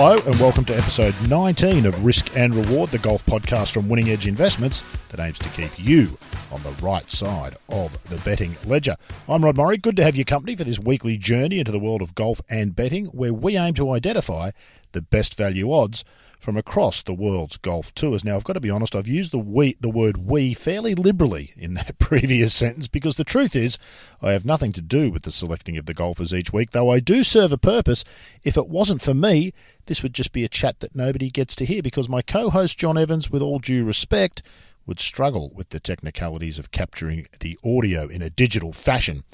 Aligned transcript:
Hello, 0.00 0.16
and 0.16 0.38
welcome 0.38 0.64
to 0.66 0.76
episode 0.76 1.12
19 1.28 1.84
of 1.84 2.04
Risk 2.04 2.36
and 2.36 2.54
Reward, 2.54 2.90
the 2.90 3.00
golf 3.00 3.26
podcast 3.26 3.72
from 3.72 3.88
Winning 3.88 4.10
Edge 4.10 4.28
Investments 4.28 4.84
that 5.08 5.18
aims 5.18 5.40
to 5.40 5.48
keep 5.48 5.72
you 5.76 6.16
on 6.52 6.62
the 6.62 6.70
right 6.80 7.10
side 7.10 7.56
of 7.68 8.00
the 8.08 8.16
betting 8.18 8.56
ledger. 8.64 8.94
I'm 9.28 9.44
Rod 9.44 9.56
Murray. 9.56 9.76
Good 9.76 9.96
to 9.96 10.04
have 10.04 10.14
your 10.14 10.24
company 10.24 10.54
for 10.54 10.62
this 10.62 10.78
weekly 10.78 11.18
journey 11.18 11.58
into 11.58 11.72
the 11.72 11.80
world 11.80 12.00
of 12.00 12.14
golf 12.14 12.40
and 12.48 12.76
betting, 12.76 13.06
where 13.06 13.34
we 13.34 13.56
aim 13.56 13.74
to 13.74 13.90
identify 13.90 14.52
the 14.92 15.02
best 15.02 15.34
value 15.34 15.72
odds 15.72 16.04
from 16.38 16.56
across 16.56 17.02
the 17.02 17.12
world's 17.12 17.56
golf 17.56 17.92
tours. 17.94 18.24
Now, 18.24 18.36
I've 18.36 18.44
got 18.44 18.52
to 18.52 18.60
be 18.60 18.70
honest, 18.70 18.94
I've 18.94 19.08
used 19.08 19.32
the 19.32 19.38
we, 19.38 19.76
the 19.80 19.88
word 19.88 20.18
we 20.18 20.54
fairly 20.54 20.94
liberally 20.94 21.52
in 21.56 21.74
that 21.74 21.98
previous 21.98 22.54
sentence 22.54 22.86
because 22.86 23.16
the 23.16 23.24
truth 23.24 23.56
is 23.56 23.78
I 24.22 24.30
have 24.30 24.44
nothing 24.44 24.72
to 24.74 24.80
do 24.80 25.10
with 25.10 25.22
the 25.24 25.32
selecting 25.32 25.76
of 25.76 25.86
the 25.86 25.94
golfers 25.94 26.32
each 26.32 26.52
week, 26.52 26.70
though 26.70 26.90
I 26.90 27.00
do 27.00 27.24
serve 27.24 27.52
a 27.52 27.58
purpose. 27.58 28.04
If 28.44 28.56
it 28.56 28.68
wasn't 28.68 29.02
for 29.02 29.14
me, 29.14 29.52
this 29.88 30.02
would 30.02 30.14
just 30.14 30.32
be 30.32 30.44
a 30.44 30.48
chat 30.48 30.80
that 30.80 30.94
nobody 30.94 31.30
gets 31.30 31.56
to 31.56 31.64
hear 31.64 31.82
because 31.82 32.08
my 32.08 32.22
co-host 32.22 32.78
John 32.78 32.96
Evans, 32.96 33.30
with 33.30 33.42
all 33.42 33.58
due 33.58 33.84
respect, 33.84 34.42
would 34.86 35.00
struggle 35.00 35.50
with 35.54 35.70
the 35.70 35.80
technicalities 35.80 36.58
of 36.58 36.70
capturing 36.70 37.26
the 37.40 37.58
audio 37.64 38.06
in 38.06 38.22
a 38.22 38.30
digital 38.30 38.72
fashion. 38.72 39.24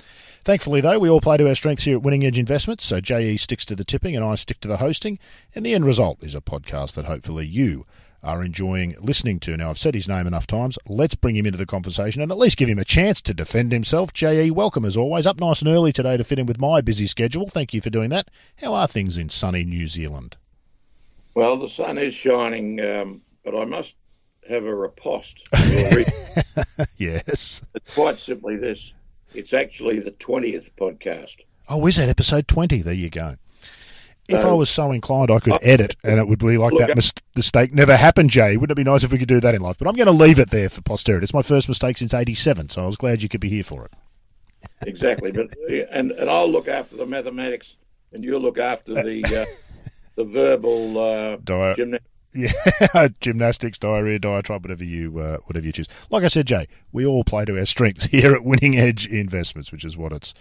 Thankfully, 0.44 0.80
though, 0.80 0.98
we 0.98 1.08
all 1.08 1.20
play 1.20 1.36
to 1.36 1.48
our 1.48 1.54
strengths 1.54 1.84
here 1.84 1.96
at 1.96 2.02
Winning 2.02 2.24
Edge 2.24 2.38
Investments, 2.38 2.84
so 2.84 3.00
JE 3.00 3.36
sticks 3.36 3.64
to 3.66 3.76
the 3.76 3.84
tipping 3.84 4.14
and 4.16 4.24
I 4.24 4.36
stick 4.36 4.60
to 4.60 4.68
the 4.68 4.78
hosting, 4.78 5.18
and 5.54 5.66
the 5.66 5.74
end 5.74 5.84
result 5.84 6.22
is 6.22 6.34
a 6.34 6.40
podcast 6.40 6.94
that 6.94 7.06
hopefully 7.06 7.46
you 7.46 7.84
are 8.22 8.42
enjoying 8.42 8.96
listening 9.00 9.38
to. 9.40 9.56
Now, 9.56 9.70
I've 9.70 9.78
said 9.78 9.94
his 9.94 10.08
name 10.08 10.26
enough 10.26 10.46
times. 10.46 10.78
Let's 10.88 11.14
bring 11.14 11.36
him 11.36 11.46
into 11.46 11.58
the 11.58 11.66
conversation 11.66 12.22
and 12.22 12.32
at 12.32 12.38
least 12.38 12.56
give 12.56 12.68
him 12.68 12.78
a 12.78 12.84
chance 12.84 13.20
to 13.22 13.34
defend 13.34 13.70
himself. 13.70 14.12
JE, 14.12 14.50
welcome 14.50 14.84
as 14.84 14.96
always. 14.96 15.26
Up 15.26 15.38
nice 15.38 15.60
and 15.60 15.68
early 15.68 15.92
today 15.92 16.16
to 16.16 16.24
fit 16.24 16.38
in 16.38 16.46
with 16.46 16.60
my 16.60 16.80
busy 16.80 17.06
schedule. 17.06 17.46
Thank 17.46 17.74
you 17.74 17.80
for 17.80 17.90
doing 17.90 18.10
that. 18.10 18.30
How 18.60 18.72
are 18.72 18.86
things 18.86 19.18
in 19.18 19.28
sunny 19.28 19.62
New 19.62 19.86
Zealand? 19.86 20.36
Well, 21.34 21.56
the 21.56 21.68
sun 21.68 21.98
is 21.98 22.14
shining, 22.14 22.80
um, 22.80 23.22
but 23.44 23.56
I 23.56 23.64
must 23.64 23.96
have 24.48 24.64
a 24.64 24.74
riposte. 24.74 25.46
yes. 26.96 27.62
It's 27.74 27.94
quite 27.94 28.18
simply 28.18 28.56
this 28.56 28.92
it's 29.34 29.52
actually 29.52 29.98
the 29.98 30.12
20th 30.12 30.70
podcast. 30.78 31.36
Oh, 31.68 31.86
is 31.86 31.96
that 31.96 32.08
episode 32.08 32.46
20? 32.46 32.82
There 32.82 32.94
you 32.94 33.10
go. 33.10 33.36
If 34.28 34.40
so, 34.40 34.50
I 34.50 34.54
was 34.54 34.70
so 34.70 34.90
inclined, 34.92 35.30
I 35.30 35.38
could 35.38 35.58
edit 35.60 35.96
and 36.02 36.18
it 36.18 36.26
would 36.26 36.38
be 36.38 36.56
like 36.56 36.72
that 36.78 36.96
mis- 36.96 37.12
mistake 37.36 37.74
never 37.74 37.94
happened, 37.94 38.30
Jay. 38.30 38.56
Wouldn't 38.56 38.78
it 38.78 38.82
be 38.82 38.88
nice 38.88 39.02
if 39.04 39.12
we 39.12 39.18
could 39.18 39.28
do 39.28 39.40
that 39.40 39.54
in 39.54 39.60
life? 39.60 39.76
But 39.76 39.86
I'm 39.86 39.96
going 39.96 40.06
to 40.06 40.12
leave 40.12 40.38
it 40.38 40.48
there 40.48 40.70
for 40.70 40.80
posterity. 40.80 41.24
It's 41.24 41.34
my 41.34 41.42
first 41.42 41.68
mistake 41.68 41.98
since 41.98 42.14
87, 42.14 42.70
so 42.70 42.84
I 42.84 42.86
was 42.86 42.96
glad 42.96 43.22
you 43.22 43.28
could 43.28 43.40
be 43.40 43.50
here 43.50 43.62
for 43.62 43.84
it. 43.84 43.92
exactly. 44.86 45.30
But 45.30 45.54
and, 45.90 46.10
and 46.12 46.30
I'll 46.30 46.48
look 46.48 46.68
after 46.68 46.96
the 46.96 47.04
mathematics 47.04 47.76
and 48.12 48.24
you'll 48.24 48.40
look 48.40 48.56
after 48.56 48.94
the 49.02 49.42
uh, 49.42 49.44
the 50.16 50.24
verbal 50.24 50.98
uh, 50.98 51.36
Di- 51.36 51.74
gymnastics. 51.74 52.10
Yeah, 52.36 53.08
gymnastics, 53.20 53.78
diarrhea, 53.78 54.18
diatribe, 54.18 54.64
whatever 54.64 54.84
you 54.84 55.18
uh, 55.18 55.36
whatever 55.44 55.66
you 55.66 55.72
choose. 55.72 55.88
Like 56.10 56.24
I 56.24 56.28
said, 56.28 56.46
Jay, 56.46 56.66
we 56.92 57.06
all 57.06 57.22
play 57.22 57.44
to 57.44 57.56
our 57.58 57.64
strengths 57.66 58.04
here 58.06 58.34
at 58.34 58.44
Winning 58.44 58.76
Edge 58.76 59.06
Investments, 59.06 59.70
which 59.70 59.84
is 59.84 59.96
what 59.96 60.12
it's 60.12 60.34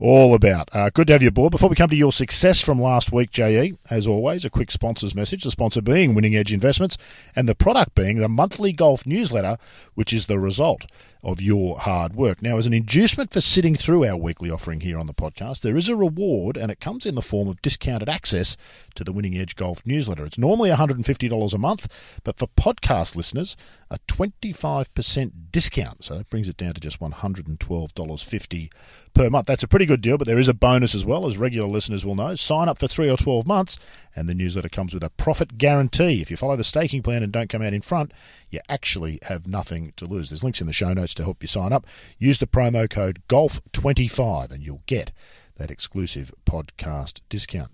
all 0.00 0.34
about. 0.34 0.68
Uh, 0.72 0.90
good 0.90 1.08
to 1.08 1.12
have 1.12 1.22
you 1.22 1.28
aboard. 1.28 1.50
Before 1.50 1.68
we 1.68 1.76
come 1.76 1.90
to 1.90 1.96
your 1.96 2.12
success 2.12 2.60
from 2.60 2.80
last 2.80 3.12
week, 3.12 3.30
JE, 3.30 3.76
as 3.90 4.06
always, 4.06 4.44
a 4.44 4.50
quick 4.50 4.70
sponsor's 4.70 5.14
message. 5.14 5.42
The 5.42 5.50
sponsor 5.50 5.82
being 5.82 6.14
Winning 6.14 6.36
Edge 6.36 6.52
Investments, 6.52 6.96
and 7.34 7.48
the 7.48 7.54
product 7.54 7.94
being 7.94 8.18
the 8.18 8.28
monthly 8.28 8.72
golf 8.72 9.06
newsletter, 9.06 9.56
which 9.94 10.12
is 10.12 10.26
the 10.26 10.38
result 10.38 10.86
of 11.22 11.40
your 11.40 11.78
hard 11.80 12.14
work. 12.14 12.40
Now, 12.40 12.58
as 12.58 12.66
an 12.66 12.72
inducement 12.72 13.32
for 13.32 13.40
sitting 13.40 13.74
through 13.74 14.04
our 14.04 14.16
weekly 14.16 14.50
offering 14.50 14.80
here 14.80 14.98
on 14.98 15.08
the 15.08 15.14
podcast, 15.14 15.60
there 15.60 15.76
is 15.76 15.88
a 15.88 15.96
reward, 15.96 16.56
and 16.56 16.70
it 16.70 16.80
comes 16.80 17.04
in 17.04 17.16
the 17.16 17.22
form 17.22 17.48
of 17.48 17.60
discounted 17.60 18.08
access 18.08 18.56
to 18.94 19.02
the 19.02 19.12
Winning 19.12 19.36
Edge 19.36 19.56
Golf 19.56 19.84
newsletter. 19.84 20.24
It's 20.24 20.38
normally 20.38 20.70
$150 20.70 21.52
a 21.54 21.58
month, 21.58 21.88
but 22.22 22.38
for 22.38 22.46
podcast 22.46 23.16
listeners, 23.16 23.56
a 23.90 23.98
25% 24.06 25.32
discount. 25.50 26.04
So 26.04 26.16
that 26.18 26.30
brings 26.30 26.48
it 26.48 26.56
down 26.56 26.74
to 26.74 26.80
just 26.80 27.00
$112.50 27.00 28.70
per 29.18 29.28
month. 29.28 29.46
That's 29.46 29.64
a 29.64 29.68
pretty 29.68 29.84
good 29.84 30.00
deal, 30.00 30.16
but 30.16 30.28
there 30.28 30.38
is 30.38 30.46
a 30.46 30.54
bonus 30.54 30.94
as 30.94 31.04
well, 31.04 31.26
as 31.26 31.36
regular 31.36 31.68
listeners 31.68 32.06
will 32.06 32.14
know. 32.14 32.36
Sign 32.36 32.68
up 32.68 32.78
for 32.78 32.86
three 32.86 33.10
or 33.10 33.16
12 33.16 33.48
months, 33.48 33.76
and 34.14 34.28
the 34.28 34.34
newsletter 34.34 34.68
comes 34.68 34.94
with 34.94 35.02
a 35.02 35.10
profit 35.10 35.58
guarantee. 35.58 36.22
If 36.22 36.30
you 36.30 36.36
follow 36.36 36.54
the 36.54 36.62
staking 36.62 37.02
plan 37.02 37.24
and 37.24 37.32
don't 37.32 37.50
come 37.50 37.60
out 37.60 37.74
in 37.74 37.80
front, 37.80 38.12
you 38.48 38.60
actually 38.68 39.18
have 39.22 39.48
nothing 39.48 39.92
to 39.96 40.06
lose. 40.06 40.30
There's 40.30 40.44
links 40.44 40.60
in 40.60 40.68
the 40.68 40.72
show 40.72 40.92
notes 40.92 41.14
to 41.14 41.24
help 41.24 41.42
you 41.42 41.48
sign 41.48 41.72
up. 41.72 41.84
Use 42.18 42.38
the 42.38 42.46
promo 42.46 42.88
code 42.88 43.20
GOLF25 43.28 44.52
and 44.52 44.64
you'll 44.64 44.84
get 44.86 45.10
that 45.56 45.72
exclusive 45.72 46.32
podcast 46.46 47.20
discount. 47.28 47.72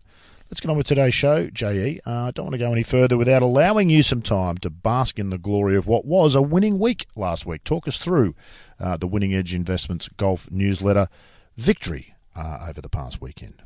Let's 0.50 0.62
get 0.62 0.70
on 0.70 0.78
with 0.78 0.86
today's 0.86 1.14
show, 1.14 1.50
JE. 1.50 2.00
Uh, 2.06 2.10
I 2.10 2.30
don't 2.30 2.46
want 2.46 2.54
to 2.54 2.58
go 2.58 2.72
any 2.72 2.82
further 2.82 3.18
without 3.18 3.42
allowing 3.42 3.90
you 3.90 4.02
some 4.02 4.22
time 4.22 4.56
to 4.58 4.70
bask 4.70 5.18
in 5.18 5.28
the 5.28 5.36
glory 5.36 5.76
of 5.76 5.86
what 5.86 6.06
was 6.06 6.34
a 6.34 6.42
winning 6.42 6.78
week 6.78 7.06
last 7.16 7.44
week. 7.44 7.64
Talk 7.64 7.86
us 7.86 7.98
through 7.98 8.34
uh, 8.80 8.96
the 8.96 9.06
Winning 9.06 9.34
Edge 9.34 9.54
Investments 9.54 10.08
Golf 10.16 10.50
newsletter 10.50 11.08
victory 11.56 12.14
uh, 12.36 12.66
over 12.68 12.80
the 12.80 12.88
past 12.88 13.20
weekend. 13.20 13.62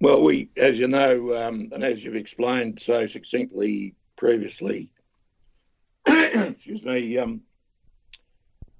Well, 0.00 0.22
we, 0.22 0.50
as 0.56 0.78
you 0.78 0.88
know, 0.88 1.36
um, 1.36 1.70
and 1.72 1.82
as 1.82 2.04
you've 2.04 2.16
explained 2.16 2.80
so 2.82 3.06
succinctly 3.06 3.94
previously, 4.16 4.90
excuse 6.06 6.82
me, 6.82 7.16
um, 7.18 7.40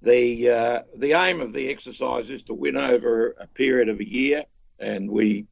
the 0.02 0.50
uh, 0.50 0.82
the 0.94 1.14
aim 1.14 1.40
of 1.40 1.52
the 1.52 1.70
exercise 1.70 2.28
is 2.28 2.42
to 2.44 2.54
win 2.54 2.76
over 2.76 3.34
a 3.40 3.46
period 3.46 3.88
of 3.88 4.00
a 4.00 4.08
year, 4.08 4.44
and 4.78 5.10
we 5.10 5.46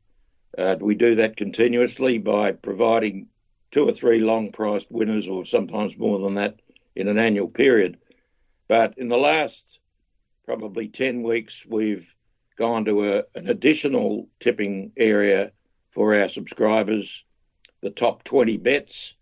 uh, 0.58 0.76
we 0.78 0.94
do 0.94 1.14
that 1.14 1.36
continuously 1.36 2.18
by 2.18 2.52
providing 2.52 3.28
two 3.70 3.88
or 3.88 3.92
three 3.92 4.20
long 4.20 4.52
priced 4.52 4.90
winners, 4.90 5.28
or 5.28 5.44
sometimes 5.44 5.96
more 5.96 6.18
than 6.18 6.34
that, 6.34 6.60
in 6.94 7.08
an 7.08 7.18
annual 7.18 7.48
period. 7.48 7.98
But 8.68 8.98
in 8.98 9.08
the 9.08 9.16
last 9.16 9.80
probably 10.44 10.88
10 10.88 11.22
weeks, 11.22 11.64
we've 11.66 12.14
gone 12.56 12.84
to 12.84 13.14
a, 13.14 13.24
an 13.34 13.48
additional 13.48 14.28
tipping 14.40 14.92
area 14.96 15.52
for 15.90 16.14
our 16.14 16.28
subscribers, 16.28 17.24
the 17.82 17.90
top 17.90 18.24
20 18.24 18.56
bets, 18.58 19.14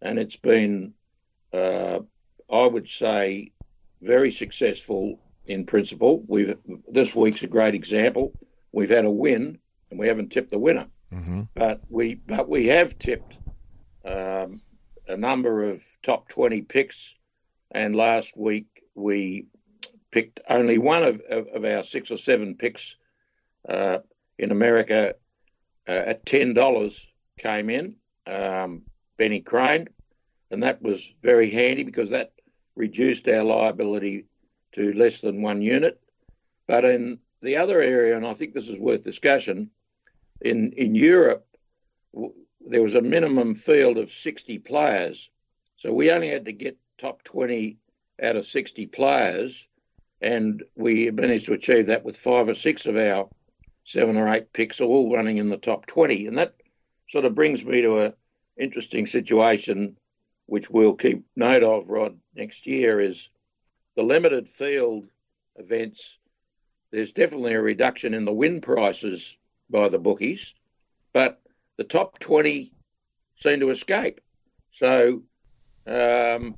and 0.00 0.18
it's 0.18 0.36
been, 0.36 0.94
uh, 1.52 2.00
I 2.50 2.66
would 2.66 2.88
say, 2.88 3.52
very 4.00 4.30
successful 4.30 5.18
in 5.46 5.66
principle. 5.66 6.22
We've 6.26 6.56
this 6.88 7.14
week's 7.14 7.42
a 7.42 7.46
great 7.46 7.74
example. 7.74 8.32
We've 8.72 8.90
had 8.90 9.04
a 9.04 9.10
win 9.10 9.58
and 9.90 9.98
we 9.98 10.08
haven't 10.08 10.30
tipped 10.30 10.50
the 10.50 10.58
winner, 10.58 10.86
mm-hmm. 11.12 11.42
but 11.54 11.80
we 11.88 12.14
but 12.14 12.48
we 12.48 12.66
have 12.66 12.98
tipped 12.98 13.38
um, 14.04 14.60
a 15.08 15.16
number 15.16 15.70
of 15.70 15.82
top 16.02 16.28
twenty 16.28 16.62
picks, 16.62 17.14
and 17.70 17.96
last 17.96 18.36
week 18.36 18.66
we 18.94 19.46
picked 20.14 20.38
only 20.48 20.78
one 20.78 21.02
of, 21.02 21.20
of, 21.28 21.48
of 21.48 21.64
our 21.64 21.82
six 21.82 22.12
or 22.12 22.16
seven 22.16 22.54
picks 22.54 22.94
uh, 23.68 23.98
in 24.38 24.52
America 24.52 25.16
uh, 25.88 25.90
at 25.90 26.24
ten 26.24 26.54
dollars 26.54 27.08
came 27.36 27.68
in. 27.68 27.96
Um, 28.24 28.82
Benny 29.16 29.40
Crane, 29.40 29.88
and 30.52 30.62
that 30.62 30.80
was 30.80 31.12
very 31.20 31.50
handy 31.50 31.82
because 31.82 32.10
that 32.10 32.32
reduced 32.76 33.28
our 33.28 33.42
liability 33.42 34.26
to 34.72 34.92
less 34.92 35.20
than 35.20 35.42
one 35.42 35.60
unit. 35.62 36.00
But 36.68 36.84
in 36.84 37.18
the 37.42 37.56
other 37.56 37.80
area, 37.80 38.16
and 38.16 38.24
I 38.24 38.34
think 38.34 38.54
this 38.54 38.68
is 38.68 38.78
worth 38.78 39.02
discussion, 39.02 39.70
in, 40.40 40.72
in 40.72 40.94
Europe, 40.94 41.44
w- 42.14 42.34
there 42.60 42.82
was 42.82 42.94
a 42.94 43.02
minimum 43.02 43.56
field 43.56 43.98
of 43.98 44.10
60 44.10 44.58
players. 44.60 45.30
So 45.76 45.92
we 45.92 46.10
only 46.12 46.28
had 46.28 46.44
to 46.46 46.52
get 46.52 46.78
top 46.98 47.24
20 47.24 47.78
out 48.22 48.36
of 48.36 48.46
60 48.46 48.86
players, 48.86 49.66
and 50.20 50.62
we 50.74 51.10
managed 51.10 51.46
to 51.46 51.52
achieve 51.52 51.86
that 51.86 52.04
with 52.04 52.16
five 52.16 52.48
or 52.48 52.54
six 52.54 52.86
of 52.86 52.96
our 52.96 53.28
seven 53.84 54.16
or 54.16 54.28
eight 54.28 54.52
picks 54.52 54.80
all 54.80 55.14
running 55.14 55.38
in 55.38 55.48
the 55.48 55.56
top 55.56 55.86
20. 55.86 56.26
And 56.26 56.38
that 56.38 56.54
sort 57.10 57.24
of 57.24 57.34
brings 57.34 57.64
me 57.64 57.82
to 57.82 57.98
an 57.98 58.12
interesting 58.56 59.06
situation 59.06 59.96
which 60.46 60.70
we'll 60.70 60.94
keep 60.94 61.24
note 61.36 61.62
of, 61.62 61.88
Rod, 61.88 62.18
next 62.34 62.66
year 62.66 63.00
is 63.00 63.30
the 63.96 64.02
limited 64.02 64.48
field 64.48 65.06
events. 65.56 66.18
There's 66.90 67.12
definitely 67.12 67.54
a 67.54 67.62
reduction 67.62 68.14
in 68.14 68.24
the 68.24 68.32
win 68.32 68.60
prices 68.60 69.36
by 69.70 69.88
the 69.88 69.98
bookies, 69.98 70.54
but 71.12 71.40
the 71.76 71.84
top 71.84 72.18
20 72.18 72.72
seem 73.40 73.60
to 73.60 73.70
escape. 73.70 74.20
So 74.72 75.22
um, 75.86 76.56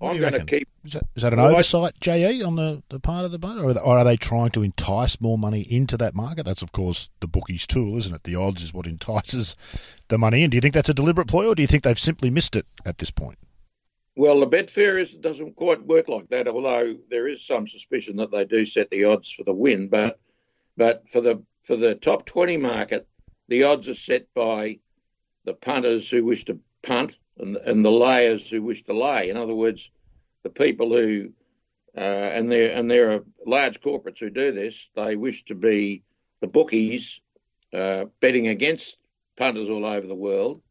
I'm 0.00 0.18
going 0.18 0.32
to 0.32 0.44
keep. 0.44 0.68
Is 0.84 0.94
that, 0.94 1.04
is 1.14 1.22
that 1.22 1.32
an 1.32 1.38
well, 1.38 1.52
oversight, 1.52 2.00
JE, 2.00 2.42
on 2.42 2.56
the, 2.56 2.82
the 2.88 2.98
part 2.98 3.24
of 3.24 3.30
the 3.30 3.38
boat, 3.38 3.58
or 3.58 3.70
are, 3.70 3.74
they, 3.74 3.80
or 3.80 3.98
are 3.98 4.04
they 4.04 4.16
trying 4.16 4.50
to 4.50 4.62
entice 4.62 5.20
more 5.20 5.38
money 5.38 5.60
into 5.60 5.96
that 5.96 6.14
market? 6.14 6.44
That's, 6.44 6.62
of 6.62 6.72
course, 6.72 7.08
the 7.20 7.28
bookies' 7.28 7.68
tool, 7.68 7.96
isn't 7.98 8.14
it? 8.14 8.24
The 8.24 8.34
odds 8.34 8.64
is 8.64 8.74
what 8.74 8.86
entices 8.86 9.54
the 10.08 10.18
money 10.18 10.42
in. 10.42 10.50
Do 10.50 10.56
you 10.56 10.60
think 10.60 10.74
that's 10.74 10.88
a 10.88 10.94
deliberate 10.94 11.28
ploy, 11.28 11.46
or 11.46 11.54
do 11.54 11.62
you 11.62 11.68
think 11.68 11.84
they've 11.84 11.98
simply 11.98 12.30
missed 12.30 12.56
it 12.56 12.66
at 12.84 12.98
this 12.98 13.12
point? 13.12 13.38
Well, 14.16 14.40
the 14.40 14.46
Betfair 14.46 15.00
is, 15.00 15.14
doesn't 15.14 15.56
quite 15.56 15.86
work 15.86 16.08
like 16.08 16.28
that, 16.30 16.48
although 16.48 16.96
there 17.08 17.28
is 17.28 17.46
some 17.46 17.68
suspicion 17.68 18.16
that 18.16 18.30
they 18.30 18.44
do 18.44 18.66
set 18.66 18.90
the 18.90 19.04
odds 19.04 19.30
for 19.30 19.44
the 19.44 19.54
win. 19.54 19.88
But 19.88 20.18
but 20.76 21.08
for 21.08 21.20
the 21.20 21.42
for 21.64 21.76
the 21.76 21.94
top 21.94 22.26
20 22.26 22.56
market, 22.56 23.06
the 23.48 23.62
odds 23.62 23.88
are 23.88 23.94
set 23.94 24.26
by 24.34 24.80
the 25.44 25.54
punters 25.54 26.10
who 26.10 26.24
wish 26.24 26.44
to 26.46 26.58
punt 26.82 27.16
and, 27.38 27.56
and 27.56 27.84
the 27.84 27.90
layers 27.90 28.50
who 28.50 28.62
wish 28.62 28.82
to 28.84 28.92
lay. 28.92 29.30
In 29.30 29.36
other 29.36 29.54
words, 29.54 29.90
the 30.42 30.50
people 30.50 30.90
who 30.90 31.32
uh, 31.96 32.00
and 32.00 32.50
there 32.50 32.72
and 32.72 32.90
there 32.90 33.12
are 33.12 33.24
large 33.46 33.80
corporates 33.80 34.18
who 34.18 34.30
do 34.30 34.52
this. 34.52 34.88
They 34.94 35.16
wish 35.16 35.44
to 35.44 35.54
be 35.54 36.02
the 36.40 36.46
bookies 36.46 37.20
uh, 37.72 38.06
betting 38.20 38.48
against 38.48 38.96
punters 39.36 39.68
all 39.68 39.84
over 39.84 40.06
the 40.06 40.14
world, 40.14 40.62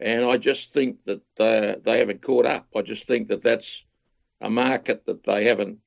and 0.00 0.24
I 0.24 0.38
just 0.38 0.72
think 0.72 1.04
that 1.04 1.20
they, 1.36 1.76
they 1.82 1.98
haven't 1.98 2.22
caught 2.22 2.46
up. 2.46 2.68
I 2.74 2.82
just 2.82 3.06
think 3.06 3.28
that 3.28 3.42
that's 3.42 3.84
a 4.40 4.48
market 4.48 5.04
that 5.06 5.24
they 5.24 5.44
haven't 5.44 5.78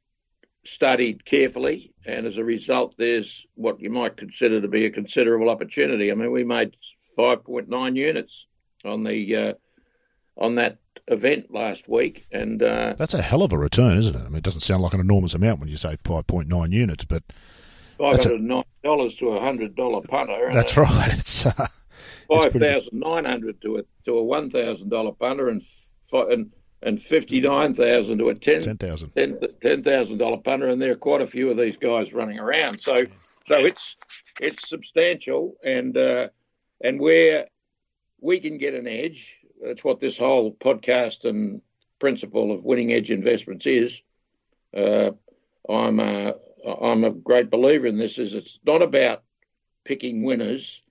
studied 0.63 1.25
carefully, 1.25 1.93
and 2.05 2.27
as 2.27 2.37
a 2.37 2.43
result, 2.43 2.95
there's 2.97 3.45
what 3.55 3.81
you 3.81 3.89
might 3.89 4.17
consider 4.17 4.61
to 4.61 4.67
be 4.67 4.85
a 4.85 4.91
considerable 4.91 5.49
opportunity. 5.49 6.11
I 6.11 6.15
mean, 6.15 6.31
we 6.31 6.43
made 6.43 6.77
5.9 7.17 7.95
units 7.95 8.47
on 8.83 9.03
the 9.03 9.35
uh, 9.35 9.53
on 10.37 10.55
that 10.55 10.77
event 11.07 11.51
last 11.53 11.87
week, 11.87 12.25
and 12.31 12.61
uh, 12.63 12.95
that's 12.97 13.13
a 13.13 13.21
hell 13.21 13.43
of 13.43 13.51
a 13.51 13.57
return, 13.57 13.97
isn't 13.97 14.15
it? 14.15 14.21
I 14.21 14.27
mean, 14.29 14.37
it 14.37 14.43
doesn't 14.43 14.61
sound 14.61 14.83
like 14.83 14.93
an 14.93 14.99
enormous 14.99 15.33
amount 15.33 15.59
when 15.59 15.69
you 15.69 15.77
say 15.77 15.97
five 16.03 16.27
point 16.27 16.47
nine 16.47 16.71
units, 16.71 17.03
but 17.03 17.23
five 17.97 18.17
hundred 18.23 18.41
nine 18.41 18.63
dollars 18.83 19.15
to 19.17 19.29
a 19.29 19.39
hundred 19.39 19.75
dollar 19.75 20.01
punter. 20.01 20.49
That's 20.53 20.77
right. 20.77 21.13
It's 21.17 21.45
uh, 21.45 21.67
five 22.27 22.53
thousand 22.53 22.99
nine 22.99 23.25
hundred 23.25 23.61
to 23.61 23.77
a 23.77 23.83
to 24.05 24.17
a 24.17 24.23
one 24.23 24.49
thousand 24.49 24.89
dollar 24.89 25.11
punter, 25.11 25.49
and 25.49 25.61
and 26.13 26.51
and 26.81 27.01
fifty 27.01 27.39
nine 27.41 27.73
thousand 27.73 28.17
to 28.19 28.29
a 28.29 28.35
ten 28.35 28.61
ten 28.61 28.77
thousand 28.77 29.11
ten 29.61 29.83
thousand 29.83 30.17
dollar 30.17 30.37
punter, 30.37 30.67
and 30.67 30.81
there 30.81 30.91
are 30.91 30.95
quite 30.95 31.21
a 31.21 31.27
few 31.27 31.49
of 31.49 31.57
these 31.57 31.77
guys 31.77 32.13
running 32.13 32.39
around. 32.39 32.79
So 32.79 33.05
so 33.47 33.57
it's 33.57 33.95
it's 34.41 34.67
substantial, 34.67 35.55
and 35.63 35.97
uh, 35.97 36.29
and 36.81 36.99
where 36.99 37.47
we 38.21 38.39
can 38.39 38.57
get 38.57 38.73
an 38.73 38.87
edge 38.87 39.37
that's 39.61 39.83
what 39.83 39.99
this 39.99 40.17
whole 40.17 40.53
podcast 40.53 41.25
and 41.25 41.61
principle 41.99 42.51
of 42.51 42.63
winning 42.63 42.91
edge 42.93 43.11
investments 43.11 43.65
is. 43.65 44.01
Uh, 44.75 45.11
I'm 45.69 45.99
a, 45.99 46.35
I'm 46.81 47.03
a 47.03 47.11
great 47.11 47.49
believer 47.49 47.87
in 47.87 47.97
this. 47.97 48.17
Is 48.17 48.33
it's 48.33 48.59
not 48.65 48.81
about 48.81 49.23
picking 49.83 50.23
winners; 50.23 50.81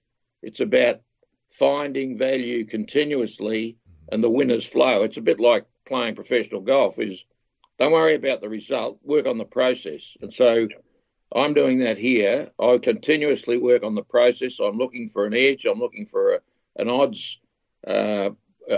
it's 0.43 0.61
about 0.61 1.01
finding 1.49 2.19
value 2.19 2.65
continuously, 2.65 3.77
and 4.11 4.23
the 4.23 4.31
winners 4.31 4.67
flow. 4.67 5.05
It's 5.05 5.19
a 5.19 5.23
bit 5.23 5.41
like 5.41 5.67
playing 5.87 6.15
professional 6.15 6.61
golf. 6.61 6.99
Is 6.99 7.25
don't 7.79 7.93
worry 7.93 8.15
about 8.15 8.41
the 8.41 8.49
result, 8.49 8.99
work 9.03 9.27
on 9.27 9.39
the 9.39 9.45
process. 9.45 10.17
And 10.21 10.33
so 10.33 10.69
I'm 11.35 11.55
doing 11.55 11.81
that 11.81 11.99
here. 11.99 12.51
I 12.61 12.79
continuously 12.79 13.59
work 13.59 13.83
on 13.83 13.95
the 13.95 14.03
process. 14.03 14.61
I'm 14.61 14.79
looking 14.79 15.09
for 15.09 15.27
an 15.27 15.35
edge. 15.35 15.65
I'm 15.65 15.81
looking 15.81 16.07
for 16.07 16.35
a, 16.35 16.41
an 16.77 16.89
odds 16.89 17.41
uh, 17.87 18.31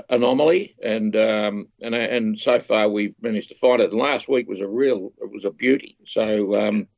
anomaly, 0.08 0.76
and 0.82 1.14
um, 1.16 1.68
and 1.80 1.94
and 1.94 2.40
so 2.40 2.60
far 2.60 2.88
we've 2.88 3.14
managed 3.20 3.48
to 3.50 3.54
find 3.54 3.80
it. 3.80 3.90
And 3.90 4.00
last 4.00 4.28
week 4.28 4.48
was 4.48 4.60
a 4.60 4.68
real, 4.68 5.12
it 5.20 5.30
was 5.30 5.44
a 5.44 5.50
beauty. 5.50 5.96
So 6.06 6.54
um, 6.56 6.88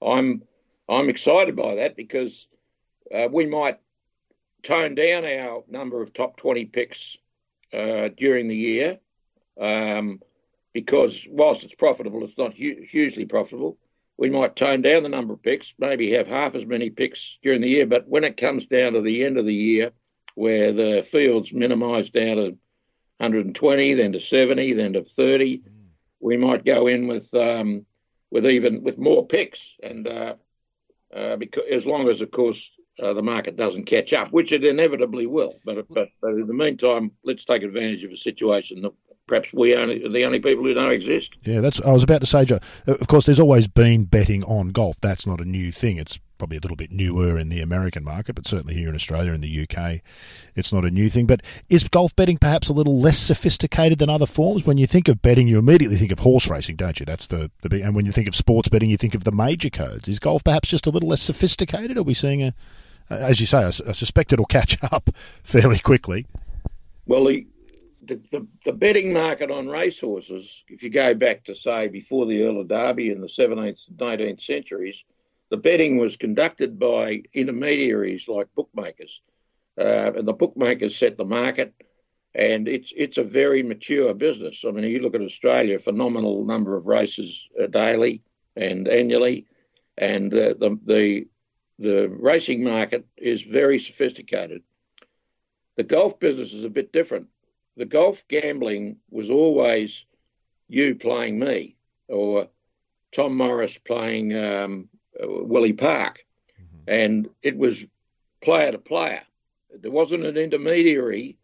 I'm 0.00 0.42
I'm 0.88 1.08
excited 1.08 1.56
by 1.56 1.76
that 1.76 1.96
because 1.96 2.46
uh, 3.14 3.28
we 3.30 3.46
might 3.46 3.78
tone 4.62 4.94
down 4.94 5.24
our 5.24 5.64
number 5.68 6.02
of 6.02 6.12
top 6.12 6.36
20 6.36 6.66
picks 6.66 7.16
uh, 7.72 8.08
during 8.16 8.48
the 8.48 8.56
year 8.56 8.98
um, 9.60 10.20
because 10.72 11.26
whilst 11.30 11.64
it's 11.64 11.74
profitable, 11.74 12.24
it's 12.24 12.38
not 12.38 12.56
hu- 12.56 12.82
hugely 12.88 13.24
profitable. 13.24 13.78
We 14.18 14.30
might 14.30 14.56
tone 14.56 14.82
down 14.82 15.02
the 15.02 15.08
number 15.08 15.34
of 15.34 15.42
picks, 15.42 15.74
maybe 15.78 16.12
have 16.12 16.26
half 16.26 16.54
as 16.54 16.64
many 16.64 16.90
picks 16.90 17.38
during 17.42 17.60
the 17.60 17.68
year. 17.68 17.86
But 17.86 18.08
when 18.08 18.24
it 18.24 18.36
comes 18.36 18.66
down 18.66 18.94
to 18.94 19.02
the 19.02 19.24
end 19.24 19.38
of 19.38 19.44
the 19.44 19.54
year, 19.54 19.92
where 20.36 20.72
the 20.72 21.02
field's 21.02 21.52
minimised 21.52 22.12
down 22.12 22.36
to 22.36 22.42
120, 23.18 23.94
then 23.94 24.12
to 24.12 24.20
70, 24.20 24.74
then 24.74 24.92
to 24.92 25.02
30. 25.02 25.62
We 26.20 26.36
might 26.36 26.64
go 26.64 26.86
in 26.86 27.08
with 27.08 27.32
um, 27.34 27.86
with 28.30 28.46
even 28.46 28.82
with 28.82 28.98
more 28.98 29.26
picks, 29.26 29.74
and 29.82 30.06
uh, 30.06 30.34
uh, 31.14 31.36
because 31.36 31.64
as 31.72 31.86
long 31.86 32.08
as, 32.08 32.20
of 32.20 32.30
course, 32.30 32.70
uh, 33.02 33.14
the 33.14 33.22
market 33.22 33.56
doesn't 33.56 33.84
catch 33.84 34.12
up, 34.12 34.30
which 34.30 34.52
it 34.52 34.64
inevitably 34.64 35.26
will. 35.26 35.54
But, 35.64 35.86
but 35.88 36.08
but 36.20 36.30
in 36.32 36.46
the 36.46 36.54
meantime, 36.54 37.12
let's 37.24 37.44
take 37.44 37.62
advantage 37.62 38.04
of 38.04 38.12
a 38.12 38.16
situation 38.16 38.82
that 38.82 38.92
perhaps 39.26 39.52
we 39.52 39.74
only 39.74 40.06
the 40.06 40.24
only 40.24 40.40
people 40.40 40.64
who 40.64 40.74
don't 40.74 40.92
exist. 40.92 41.36
Yeah, 41.44 41.60
that's. 41.60 41.80
I 41.80 41.92
was 41.92 42.02
about 42.02 42.20
to 42.20 42.26
say, 42.26 42.44
Joe. 42.44 42.60
Of 42.86 43.06
course, 43.08 43.24
there's 43.24 43.40
always 43.40 43.68
been 43.68 44.04
betting 44.04 44.44
on 44.44 44.68
golf. 44.68 45.00
That's 45.00 45.26
not 45.26 45.40
a 45.40 45.44
new 45.44 45.72
thing. 45.72 45.96
It's 45.96 46.18
probably 46.38 46.56
a 46.56 46.60
little 46.60 46.76
bit 46.76 46.90
newer 46.90 47.38
in 47.38 47.48
the 47.48 47.60
American 47.60 48.04
market, 48.04 48.34
but 48.34 48.46
certainly 48.46 48.74
here 48.74 48.88
in 48.88 48.94
Australia 48.94 49.32
and 49.32 49.42
the 49.42 49.66
UK, 49.68 50.00
it's 50.54 50.72
not 50.72 50.84
a 50.84 50.90
new 50.90 51.08
thing. 51.08 51.26
But 51.26 51.42
is 51.68 51.84
golf 51.84 52.14
betting 52.16 52.38
perhaps 52.38 52.68
a 52.68 52.72
little 52.72 52.98
less 52.98 53.18
sophisticated 53.18 53.98
than 53.98 54.10
other 54.10 54.26
forms? 54.26 54.64
When 54.64 54.78
you 54.78 54.86
think 54.86 55.08
of 55.08 55.22
betting, 55.22 55.48
you 55.48 55.58
immediately 55.58 55.96
think 55.96 56.12
of 56.12 56.20
horse 56.20 56.48
racing, 56.48 56.76
don't 56.76 56.98
you? 57.00 57.06
That's 57.06 57.26
the, 57.26 57.50
the 57.62 57.68
big, 57.68 57.82
and 57.82 57.94
when 57.94 58.06
you 58.06 58.12
think 58.12 58.28
of 58.28 58.36
sports 58.36 58.68
betting, 58.68 58.90
you 58.90 58.96
think 58.96 59.14
of 59.14 59.24
the 59.24 59.32
major 59.32 59.70
codes. 59.70 60.08
Is 60.08 60.18
golf 60.18 60.44
perhaps 60.44 60.68
just 60.68 60.86
a 60.86 60.90
little 60.90 61.08
less 61.08 61.22
sophisticated? 61.22 61.96
Are 61.96 62.02
we 62.02 62.14
seeing 62.14 62.42
a, 62.42 62.54
as 63.10 63.40
you 63.40 63.46
say, 63.46 63.58
I, 63.58 63.68
I 63.68 63.92
suspect 63.92 64.32
it'll 64.32 64.46
catch 64.46 64.78
up 64.92 65.10
fairly 65.42 65.78
quickly. 65.78 66.26
Well, 67.06 67.24
the, 67.24 67.46
the, 68.02 68.16
the, 68.30 68.46
the 68.64 68.72
betting 68.72 69.12
market 69.12 69.50
on 69.50 69.68
racehorses, 69.68 70.64
if 70.68 70.82
you 70.82 70.90
go 70.90 71.14
back 71.14 71.44
to 71.44 71.54
say 71.54 71.88
before 71.88 72.26
the 72.26 72.42
Earl 72.42 72.60
of 72.60 72.68
Derby 72.68 73.10
in 73.10 73.20
the 73.20 73.26
17th 73.26 73.88
and 73.88 73.98
18th 73.98 74.42
centuries, 74.42 75.04
the 75.50 75.56
betting 75.56 75.96
was 75.96 76.16
conducted 76.16 76.78
by 76.78 77.22
intermediaries 77.32 78.28
like 78.28 78.54
bookmakers, 78.54 79.20
uh, 79.78 80.12
and 80.16 80.26
the 80.26 80.32
bookmakers 80.32 80.96
set 80.96 81.16
the 81.16 81.24
market. 81.24 81.74
And 82.34 82.68
it's 82.68 82.92
it's 82.94 83.16
a 83.16 83.24
very 83.24 83.62
mature 83.62 84.12
business. 84.12 84.64
I 84.66 84.70
mean, 84.70 84.84
you 84.84 85.00
look 85.00 85.14
at 85.14 85.22
Australia, 85.22 85.78
phenomenal 85.78 86.44
number 86.44 86.76
of 86.76 86.86
races 86.86 87.48
uh, 87.60 87.66
daily 87.66 88.22
and 88.54 88.86
annually, 88.88 89.46
and 89.96 90.32
uh, 90.34 90.54
the 90.58 90.78
the 90.84 91.28
the 91.78 92.08
racing 92.08 92.62
market 92.62 93.06
is 93.16 93.40
very 93.42 93.78
sophisticated. 93.78 94.62
The 95.76 95.84
golf 95.84 96.18
business 96.18 96.52
is 96.52 96.64
a 96.64 96.70
bit 96.70 96.92
different. 96.92 97.28
The 97.76 97.84
golf 97.84 98.24
gambling 98.28 98.96
was 99.10 99.30
always 99.30 100.04
you 100.68 100.94
playing 100.94 101.38
me, 101.38 101.76
or 102.08 102.48
Tom 103.12 103.36
Morris 103.36 103.78
playing 103.78 104.36
um, 104.36 104.88
Willie 105.20 105.72
Park, 105.72 106.24
mm-hmm. 106.60 106.90
and 106.90 107.28
it 107.42 107.56
was 107.56 107.84
player 108.40 108.72
to 108.72 108.78
player. 108.78 109.22
There 109.78 109.90
wasn't 109.90 110.24
an 110.24 110.36
intermediary, 110.36 111.36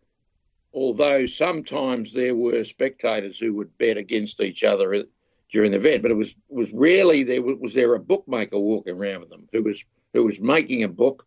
although 0.72 1.26
sometimes 1.26 2.12
there 2.12 2.34
were 2.34 2.64
spectators 2.64 3.38
who 3.38 3.54
would 3.54 3.76
bet 3.78 3.96
against 3.96 4.40
each 4.40 4.64
other 4.64 5.04
during 5.50 5.70
the 5.70 5.78
event. 5.78 6.02
But 6.02 6.10
it 6.10 6.16
was 6.16 6.34
was 6.48 6.72
rarely 6.72 7.22
there 7.22 7.42
was, 7.42 7.58
was 7.58 7.74
there 7.74 7.94
a 7.94 8.00
bookmaker 8.00 8.58
walking 8.58 8.96
around 8.96 9.20
with 9.20 9.30
them 9.30 9.48
who 9.52 9.62
was 9.62 9.84
who 10.12 10.24
was 10.24 10.40
making 10.40 10.82
a 10.82 10.88
book 10.88 11.26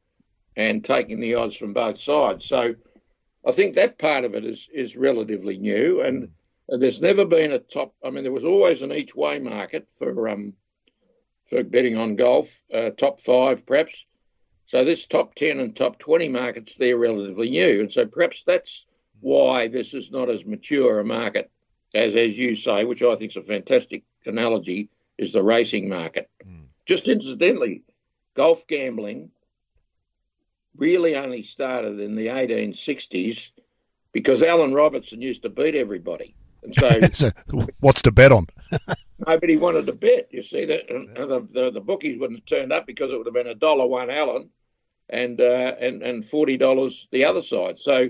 and 0.55 0.83
taking 0.83 1.19
the 1.19 1.35
odds 1.35 1.57
from 1.57 1.73
both 1.73 1.99
sides. 1.99 2.45
So 2.45 2.75
I 3.45 3.51
think 3.51 3.75
that 3.75 3.99
part 3.99 4.25
of 4.25 4.33
it 4.35 4.45
is 4.45 4.67
is 4.73 4.95
relatively 4.95 5.57
new, 5.57 6.01
and, 6.01 6.29
and 6.69 6.81
there's 6.81 7.01
never 7.01 7.25
been 7.25 7.51
a 7.51 7.59
top. 7.59 7.93
I 8.03 8.09
mean, 8.09 8.23
there 8.23 8.31
was 8.31 8.45
always 8.45 8.81
an 8.81 8.91
each 8.91 9.15
way 9.15 9.39
market 9.39 9.87
for 9.93 10.29
um 10.29 10.53
for 11.49 11.63
betting 11.63 11.97
on 11.97 12.15
golf, 12.15 12.61
uh, 12.73 12.89
top 12.91 13.21
five 13.21 13.65
perhaps. 13.65 14.05
So 14.67 14.83
this 14.83 15.05
top 15.05 15.35
10 15.35 15.59
and 15.59 15.75
top 15.75 15.99
20 15.99 16.29
markets, 16.29 16.75
they're 16.75 16.97
relatively 16.97 17.51
new. 17.51 17.81
And 17.81 17.91
so 17.91 18.05
perhaps 18.05 18.43
that's 18.43 18.87
why 19.21 19.67
this 19.67 19.93
is 19.93 20.11
not 20.11 20.29
as 20.29 20.45
mature 20.45 20.99
a 20.99 21.05
market 21.05 21.51
as, 21.93 22.15
as 22.15 22.37
you 22.37 22.55
say, 22.55 22.83
which 22.83 23.01
I 23.01 23.15
think 23.15 23.31
is 23.31 23.37
a 23.37 23.41
fantastic 23.43 24.03
analogy, 24.25 24.89
is 25.17 25.33
the 25.33 25.43
racing 25.43 25.87
market. 25.87 26.29
Mm. 26.45 26.65
Just 26.85 27.07
incidentally, 27.07 27.83
golf 28.35 28.67
gambling 28.67 29.31
really 30.75 31.15
only 31.15 31.43
started 31.43 31.99
in 31.99 32.15
the 32.15 32.27
1860s 32.27 33.51
because 34.11 34.43
Allan 34.43 34.73
Robertson 34.73 35.21
used 35.21 35.43
to 35.43 35.49
beat 35.49 35.75
everybody. 35.75 36.35
And 36.63 36.75
so, 36.75 36.99
so 37.13 37.31
what's 37.79 38.01
to 38.03 38.11
bet 38.11 38.31
on? 38.31 38.47
nobody 39.17 39.57
wanted 39.57 39.85
to 39.85 39.93
bet. 39.93 40.29
You 40.31 40.43
see 40.43 40.65
that 40.65 40.87
the, 40.87 41.47
the, 41.51 41.71
the 41.71 41.81
bookies 41.81 42.19
wouldn't 42.19 42.39
have 42.39 42.45
turned 42.45 42.73
up 42.73 42.85
because 42.85 43.11
it 43.11 43.17
would 43.17 43.27
have 43.27 43.33
been 43.33 43.47
a 43.47 43.55
dollar 43.55 43.87
one 43.87 44.09
Allan, 44.09 44.49
and 45.09 45.39
uh, 45.39 45.75
and 45.79 46.01
and 46.03 46.25
forty 46.25 46.57
dollars 46.57 47.07
the 47.11 47.25
other 47.25 47.41
side. 47.41 47.79
So 47.79 48.09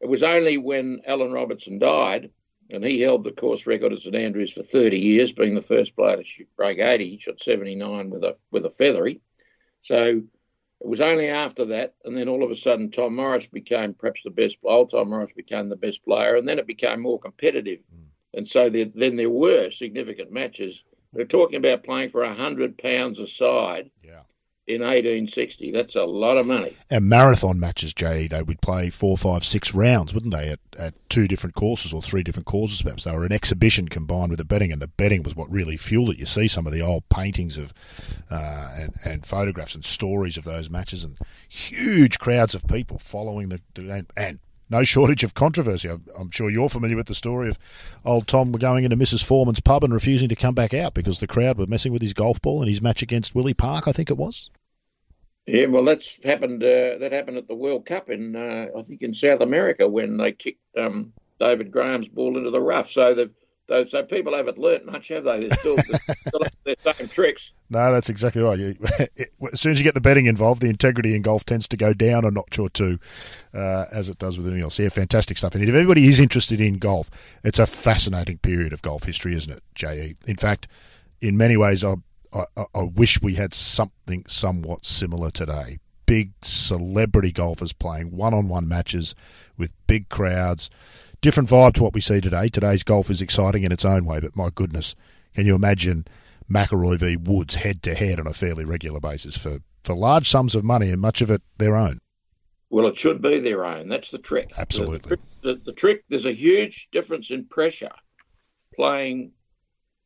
it 0.00 0.08
was 0.08 0.22
only 0.22 0.58
when 0.58 1.02
Allan 1.06 1.32
Robertson 1.32 1.78
died, 1.78 2.30
and 2.70 2.84
he 2.84 3.00
held 3.00 3.24
the 3.24 3.32
course 3.32 3.66
record 3.66 3.92
at 3.92 4.00
St 4.00 4.14
Andrews 4.14 4.52
for 4.52 4.62
thirty 4.62 4.98
years, 4.98 5.32
being 5.32 5.54
the 5.54 5.62
first 5.62 5.96
player 5.96 6.16
to 6.16 6.24
shoot, 6.24 6.48
break 6.56 6.78
eighty. 6.78 7.10
He 7.10 7.18
shot 7.18 7.40
seventy 7.42 7.74
nine 7.74 8.10
with 8.10 8.24
a 8.24 8.36
with 8.50 8.66
a 8.66 8.70
feathery. 8.70 9.20
So 9.82 10.22
it 10.80 10.86
was 10.86 11.00
only 11.00 11.28
after 11.28 11.64
that, 11.66 11.94
and 12.04 12.16
then 12.16 12.28
all 12.28 12.44
of 12.44 12.50
a 12.50 12.56
sudden, 12.56 12.90
Tom 12.90 13.16
Morris 13.16 13.46
became 13.46 13.94
perhaps 13.94 14.20
the 14.24 14.30
best. 14.30 14.58
Old 14.62 14.90
Tom 14.90 15.08
Morris 15.08 15.32
became 15.32 15.68
the 15.68 15.76
best 15.76 16.04
player, 16.04 16.36
and 16.36 16.46
then 16.46 16.58
it 16.58 16.66
became 16.66 17.00
more 17.00 17.18
competitive. 17.18 17.78
Mm. 17.78 18.05
And 18.36 18.46
so 18.46 18.68
there, 18.70 18.84
then 18.84 19.16
there 19.16 19.30
were 19.30 19.70
significant 19.70 20.30
matches. 20.30 20.82
We're 21.12 21.24
talking 21.24 21.56
about 21.56 21.82
playing 21.82 22.10
for 22.10 22.22
a 22.22 22.34
hundred 22.34 22.76
pounds 22.78 23.18
a 23.18 23.26
side. 23.26 23.90
Yeah. 24.04 24.20
in 24.66 24.82
1860. 24.82 25.70
That's 25.70 25.94
a 25.94 26.04
lot 26.04 26.36
of 26.36 26.46
money. 26.46 26.76
And 26.90 27.08
marathon 27.08 27.58
matches, 27.60 27.94
Jay, 27.94 28.26
they 28.26 28.42
would 28.42 28.60
play 28.60 28.90
four, 28.90 29.16
five, 29.16 29.44
six 29.44 29.72
rounds, 29.72 30.12
wouldn't 30.12 30.34
they, 30.34 30.48
at, 30.48 30.58
at 30.78 30.94
two 31.08 31.28
different 31.28 31.54
courses 31.54 31.92
or 31.92 32.02
three 32.02 32.22
different 32.22 32.46
courses 32.46 32.82
perhaps. 32.82 33.04
They 33.04 33.12
were 33.12 33.24
an 33.24 33.32
exhibition 33.32 33.88
combined 33.88 34.30
with 34.30 34.38
the 34.38 34.44
betting, 34.44 34.72
and 34.72 34.82
the 34.82 34.88
betting 34.88 35.22
was 35.22 35.36
what 35.36 35.50
really 35.50 35.76
fueled 35.76 36.10
it. 36.10 36.18
You 36.18 36.26
see 36.26 36.48
some 36.48 36.66
of 36.66 36.72
the 36.72 36.82
old 36.82 37.08
paintings 37.08 37.56
of 37.56 37.72
uh, 38.30 38.70
and, 38.76 38.94
and 39.04 39.24
photographs 39.24 39.74
and 39.74 39.84
stories 39.84 40.36
of 40.36 40.44
those 40.44 40.68
matches, 40.68 41.04
and 41.04 41.16
huge 41.48 42.18
crowds 42.18 42.54
of 42.54 42.66
people 42.66 42.98
following 42.98 43.48
the, 43.48 43.60
and, 43.76 44.10
and 44.16 44.40
no 44.68 44.84
shortage 44.84 45.24
of 45.24 45.34
controversy. 45.34 45.88
I'm 45.88 46.30
sure 46.30 46.50
you're 46.50 46.68
familiar 46.68 46.96
with 46.96 47.06
the 47.06 47.14
story 47.14 47.48
of 47.48 47.58
old 48.04 48.26
Tom 48.26 48.52
going 48.52 48.84
into 48.84 48.96
Mrs. 48.96 49.22
Foreman's 49.24 49.60
pub 49.60 49.84
and 49.84 49.92
refusing 49.92 50.28
to 50.28 50.36
come 50.36 50.54
back 50.54 50.74
out 50.74 50.94
because 50.94 51.18
the 51.18 51.26
crowd 51.26 51.58
were 51.58 51.66
messing 51.66 51.92
with 51.92 52.02
his 52.02 52.14
golf 52.14 52.40
ball 52.40 52.62
in 52.62 52.68
his 52.68 52.82
match 52.82 53.02
against 53.02 53.34
Willie 53.34 53.54
Park, 53.54 53.86
I 53.86 53.92
think 53.92 54.10
it 54.10 54.16
was. 54.16 54.50
Yeah, 55.46 55.66
well, 55.66 55.84
that's 55.84 56.18
happened. 56.24 56.62
Uh, 56.62 56.98
that 56.98 57.12
happened 57.12 57.36
at 57.36 57.46
the 57.46 57.54
World 57.54 57.86
Cup 57.86 58.10
in, 58.10 58.34
uh, 58.34 58.66
I 58.76 58.82
think, 58.82 59.02
in 59.02 59.14
South 59.14 59.40
America 59.40 59.86
when 59.86 60.16
they 60.16 60.32
kicked 60.32 60.60
um, 60.76 61.12
David 61.38 61.70
Graham's 61.70 62.08
ball 62.08 62.36
into 62.36 62.50
the 62.50 62.60
rough. 62.60 62.90
So 62.90 63.14
the 63.14 63.30
so 63.68 63.84
so 63.84 64.02
people 64.02 64.34
haven't 64.34 64.58
learnt 64.58 64.86
much, 64.86 65.08
have 65.08 65.24
they? 65.24 65.40
They're 65.40 65.58
still, 65.58 65.76
still 65.78 66.42
their 66.64 66.94
same 66.94 67.08
tricks. 67.08 67.52
No, 67.68 67.92
that's 67.92 68.08
exactly 68.08 68.42
right. 68.42 68.60
as 69.52 69.60
soon 69.60 69.72
as 69.72 69.78
you 69.78 69.82
get 69.82 69.94
the 69.94 70.00
betting 70.00 70.26
involved, 70.26 70.62
the 70.62 70.68
integrity 70.68 71.16
in 71.16 71.22
golf 71.22 71.44
tends 71.44 71.66
to 71.66 71.76
go 71.76 71.92
down 71.92 72.24
a 72.24 72.30
notch 72.30 72.60
or 72.60 72.68
two, 72.68 73.00
uh, 73.52 73.86
as 73.90 74.08
it 74.08 74.20
does 74.20 74.38
with 74.38 74.46
anything 74.46 74.62
else. 74.62 74.78
Yeah, 74.78 74.88
fantastic 74.88 75.36
stuff. 75.36 75.56
And 75.56 75.64
if 75.64 75.70
everybody 75.70 76.06
is 76.06 76.20
interested 76.20 76.60
in 76.60 76.78
golf, 76.78 77.10
it's 77.42 77.58
a 77.58 77.66
fascinating 77.66 78.38
period 78.38 78.72
of 78.72 78.82
golf 78.82 79.02
history, 79.02 79.34
isn't 79.34 79.52
it, 79.52 79.64
JE? 79.74 80.14
In 80.28 80.36
fact, 80.36 80.68
in 81.20 81.36
many 81.36 81.56
ways, 81.56 81.82
I, 81.82 81.94
I, 82.32 82.44
I 82.56 82.82
wish 82.82 83.20
we 83.20 83.34
had 83.34 83.52
something 83.52 84.24
somewhat 84.28 84.86
similar 84.86 85.32
today. 85.32 85.78
Big 86.06 86.34
celebrity 86.42 87.32
golfers 87.32 87.72
playing 87.72 88.16
one-on-one 88.16 88.68
matches 88.68 89.16
with 89.58 89.72
big 89.88 90.08
crowds 90.08 90.70
different 91.26 91.48
vibe 91.48 91.74
to 91.74 91.82
what 91.82 91.92
we 91.92 92.00
see 92.00 92.20
today. 92.20 92.48
Today's 92.48 92.84
golf 92.84 93.10
is 93.10 93.20
exciting 93.20 93.64
in 93.64 93.72
its 93.72 93.84
own 93.84 94.04
way, 94.04 94.20
but 94.20 94.36
my 94.36 94.48
goodness, 94.54 94.94
can 95.34 95.44
you 95.44 95.56
imagine 95.56 96.06
McIlroy 96.48 97.00
v 97.00 97.16
Woods 97.16 97.56
head 97.56 97.82
to 97.82 97.96
head 97.96 98.20
on 98.20 98.28
a 98.28 98.32
fairly 98.32 98.64
regular 98.64 99.00
basis 99.00 99.36
for, 99.36 99.58
for 99.82 99.96
large 99.96 100.30
sums 100.30 100.54
of 100.54 100.62
money 100.62 100.88
and 100.88 101.00
much 101.00 101.20
of 101.22 101.32
it 101.32 101.42
their 101.58 101.74
own? 101.74 101.98
Well, 102.70 102.86
it 102.86 102.96
should 102.96 103.22
be 103.22 103.40
their 103.40 103.64
own. 103.64 103.88
That's 103.88 104.12
the 104.12 104.18
trick. 104.18 104.52
Absolutely. 104.56 105.16
The, 105.42 105.54
the, 105.54 105.60
the 105.64 105.72
trick, 105.72 106.04
there's 106.08 106.26
a 106.26 106.32
huge 106.32 106.86
difference 106.92 107.32
in 107.32 107.46
pressure 107.46 107.90
playing 108.76 109.32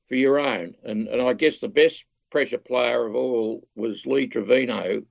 for 0.09 0.15
your 0.15 0.39
own. 0.39 0.73
And, 0.85 1.07
and 1.07 1.21
I 1.21 1.35
guess 1.35 1.59
the 1.59 1.69
best 1.69 2.03
pressure 2.31 2.57
player 2.57 3.07
of 3.07 3.15
all 3.15 3.69
was 3.77 4.07
Lee 4.07 4.27
Trevino, 4.27 5.03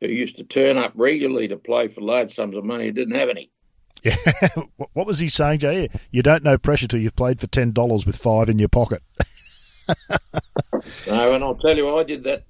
who 0.00 0.06
used 0.06 0.36
to 0.36 0.44
turn 0.44 0.78
up 0.78 0.92
regularly 0.94 1.48
to 1.48 1.56
play 1.56 1.88
for 1.88 2.02
large 2.02 2.36
sums 2.36 2.56
of 2.56 2.64
money. 2.64 2.84
He 2.84 2.92
didn't 2.92 3.16
have 3.16 3.28
any. 3.28 3.50
Yeah. 4.02 4.16
what 4.92 5.06
was 5.06 5.18
he 5.18 5.28
saying, 5.28 5.60
Jay? 5.60 5.88
You 6.10 6.22
don't 6.22 6.44
know 6.44 6.58
pressure 6.58 6.88
till 6.88 7.00
you've 7.00 7.16
played 7.16 7.40
for 7.40 7.46
ten 7.46 7.72
dollars 7.72 8.06
with 8.06 8.16
five 8.16 8.48
in 8.48 8.58
your 8.58 8.68
pocket. 8.68 9.02
no, 11.06 11.34
and 11.34 11.42
I'll 11.42 11.56
tell 11.56 11.76
you, 11.76 11.96
I 11.96 12.04
did 12.04 12.24
that 12.24 12.44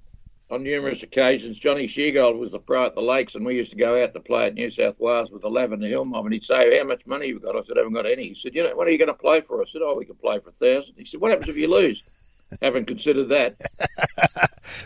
on 0.51 0.63
numerous 0.63 1.03
occasions. 1.03 1.59
Johnny 1.59 1.87
Sheargold 1.87 2.39
was 2.39 2.51
the 2.51 2.59
pro 2.59 2.87
at 2.87 2.95
the 2.95 3.03
Lakes, 3.03 3.35
and 3.35 3.45
we 3.45 3.55
used 3.55 3.71
to 3.71 3.77
go 3.77 4.03
out 4.03 4.15
to 4.15 4.21
play 4.21 4.47
at 4.47 4.55
New 4.55 4.71
South 4.71 4.99
Wales 4.99 5.31
with 5.31 5.43
the 5.43 5.51
Lavender 5.51 5.87
Hill 5.87 6.05
mob, 6.05 6.25
and 6.25 6.35
he'd 6.35 6.45
say, 6.45 6.79
"How 6.79 6.85
much 6.85 7.07
money 7.07 7.27
have 7.27 7.35
you 7.35 7.41
got?" 7.41 7.57
I 7.57 7.63
said, 7.67 7.77
"I 7.77 7.81
haven't 7.81 7.95
got 7.95 8.07
any." 8.07 8.29
He 8.29 8.35
said, 8.35 8.55
"You 8.55 8.65
know, 8.65 8.77
what 8.77 8.87
are 8.87 8.91
you 8.91 8.99
going 8.99 9.09
to 9.09 9.15
play 9.15 9.41
for?" 9.41 9.63
I 9.63 9.67
said, 9.67 9.83
"Oh, 9.83 9.97
we 9.97 10.05
can 10.05 10.17
play 10.17 10.39
for 10.41 10.51
a 10.51 10.53
thousand. 10.53 10.95
He 10.97 11.05
said, 11.05 11.21
"What 11.21 11.31
happens 11.31 11.49
if 11.49 11.57
you 11.57 11.71
lose?" 11.71 12.09
haven't 12.63 12.87
considered 12.87 13.29
that. 13.29 13.57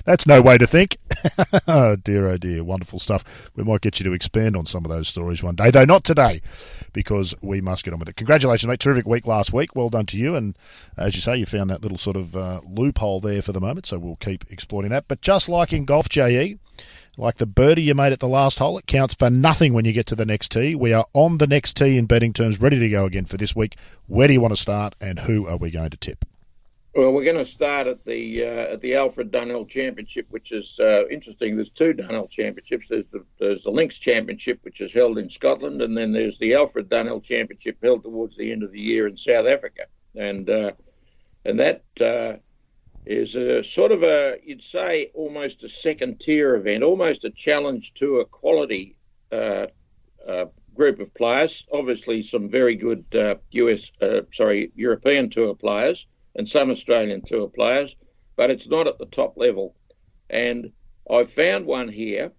That's 0.04 0.26
no 0.26 0.40
way 0.40 0.58
to 0.58 0.66
think. 0.66 0.98
oh 1.68 1.96
dear, 2.04 2.28
oh 2.28 2.36
dear, 2.36 2.64
wonderful 2.64 2.98
stuff. 2.98 3.50
We 3.54 3.64
might 3.64 3.80
get 3.80 4.00
you 4.00 4.04
to 4.04 4.12
expand 4.12 4.56
on 4.56 4.66
some 4.66 4.84
of 4.84 4.90
those 4.90 5.08
stories 5.08 5.42
one 5.42 5.54
day, 5.54 5.70
though 5.70 5.84
not 5.84 6.04
today, 6.04 6.40
because 6.92 7.34
we 7.40 7.60
must 7.60 7.84
get 7.84 7.92
on 7.92 8.00
with 8.00 8.08
it. 8.08 8.16
Congratulations, 8.16 8.68
mate! 8.68 8.80
Terrific 8.80 9.06
week 9.06 9.26
last 9.26 9.52
week. 9.52 9.74
Well 9.74 9.88
done 9.88 10.06
to 10.06 10.16
you. 10.16 10.34
And 10.34 10.56
as 10.96 11.14
you 11.14 11.20
say, 11.20 11.36
you 11.36 11.46
found 11.46 11.70
that 11.70 11.82
little 11.82 11.98
sort 11.98 12.16
of 12.16 12.36
uh, 12.36 12.60
loophole 12.66 13.20
there 13.20 13.42
for 13.42 13.52
the 13.52 13.60
moment, 13.60 13.86
so 13.86 13.98
we'll 13.98 14.16
keep 14.16 14.44
exploiting 14.50 14.90
that. 14.90 15.08
But 15.08 15.20
just 15.20 15.48
like 15.48 15.72
in 15.72 15.84
golf, 15.84 16.08
Je, 16.08 16.58
like 17.16 17.36
the 17.36 17.46
birdie 17.46 17.82
you 17.82 17.94
made 17.94 18.12
at 18.12 18.20
the 18.20 18.28
last 18.28 18.58
hole, 18.58 18.78
it 18.78 18.86
counts 18.86 19.14
for 19.14 19.30
nothing 19.30 19.72
when 19.72 19.84
you 19.84 19.92
get 19.92 20.06
to 20.06 20.16
the 20.16 20.26
next 20.26 20.50
tee. 20.52 20.74
We 20.74 20.92
are 20.92 21.06
on 21.12 21.38
the 21.38 21.46
next 21.46 21.76
tee 21.76 21.98
in 21.98 22.06
betting 22.06 22.32
terms, 22.32 22.60
ready 22.60 22.78
to 22.78 22.88
go 22.88 23.04
again 23.04 23.26
for 23.26 23.36
this 23.36 23.54
week. 23.54 23.76
Where 24.06 24.26
do 24.26 24.32
you 24.32 24.40
want 24.40 24.54
to 24.54 24.60
start, 24.60 24.94
and 25.00 25.20
who 25.20 25.46
are 25.46 25.56
we 25.56 25.70
going 25.70 25.90
to 25.90 25.96
tip? 25.96 26.24
Well, 26.94 27.10
we're 27.10 27.24
going 27.24 27.38
to 27.38 27.46
start 27.46 27.86
at 27.86 28.04
the 28.04 28.44
uh, 28.44 28.74
at 28.74 28.82
the 28.82 28.96
Alfred 28.96 29.32
Dunhill 29.32 29.66
Championship, 29.66 30.26
which 30.28 30.52
is 30.52 30.78
uh, 30.78 31.08
interesting. 31.08 31.56
There's 31.56 31.70
two 31.70 31.94
Dunhill 31.94 32.28
Championships. 32.28 32.88
There's 32.88 33.10
the 33.10 33.24
there's 33.38 33.62
the 33.62 33.70
Links 33.70 33.96
Championship, 33.96 34.58
which 34.60 34.82
is 34.82 34.92
held 34.92 35.16
in 35.16 35.30
Scotland, 35.30 35.80
and 35.80 35.96
then 35.96 36.12
there's 36.12 36.38
the 36.38 36.54
Alfred 36.54 36.90
Dunhill 36.90 37.24
Championship 37.24 37.78
held 37.82 38.02
towards 38.02 38.36
the 38.36 38.52
end 38.52 38.62
of 38.62 38.72
the 38.72 38.80
year 38.80 39.06
in 39.06 39.16
South 39.16 39.46
Africa, 39.46 39.86
and 40.14 40.50
uh, 40.50 40.72
and 41.46 41.58
that 41.60 41.82
uh, 41.98 42.34
is 43.06 43.36
a 43.36 43.64
sort 43.64 43.92
of 43.92 44.02
a 44.02 44.36
you'd 44.44 44.62
say 44.62 45.10
almost 45.14 45.62
a 45.62 45.70
second 45.70 46.20
tier 46.20 46.56
event, 46.56 46.82
almost 46.82 47.24
a 47.24 47.30
challenge 47.30 47.94
to 47.94 48.20
a 48.20 48.26
quality 48.26 48.98
uh, 49.32 49.68
uh, 50.28 50.44
group 50.74 51.00
of 51.00 51.14
players. 51.14 51.64
Obviously, 51.72 52.22
some 52.22 52.50
very 52.50 52.74
good 52.76 53.06
US 53.52 53.90
sorry 54.34 54.72
European 54.74 55.30
tour 55.30 55.54
players 55.54 56.06
and 56.34 56.48
some 56.48 56.70
Australian 56.70 57.22
tour 57.22 57.48
players, 57.48 57.94
but 58.36 58.50
it's 58.50 58.68
not 58.68 58.86
at 58.86 58.98
the 58.98 59.06
top 59.06 59.36
level. 59.36 59.74
And 60.30 60.72
I 61.10 61.24
found 61.24 61.66
one 61.66 61.88
here 61.88 62.32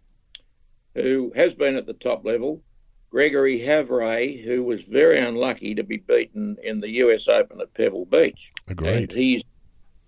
who 0.96 1.32
has 1.36 1.54
been 1.54 1.76
at 1.76 1.86
the 1.86 1.94
top 1.94 2.26
level, 2.26 2.62
Gregory 3.10 3.60
Havret, 3.60 4.44
who 4.44 4.64
was 4.64 4.84
very 4.84 5.20
unlucky 5.20 5.76
to 5.76 5.84
be 5.84 5.98
beaten 5.98 6.58
in 6.64 6.80
the 6.80 6.90
US 6.90 7.28
Open 7.28 7.62
at 7.62 7.74
Pebble 7.74 8.06
Beach. 8.06 8.52
Agreed. 8.68 8.96
And 8.96 9.12
he's 9.12 9.44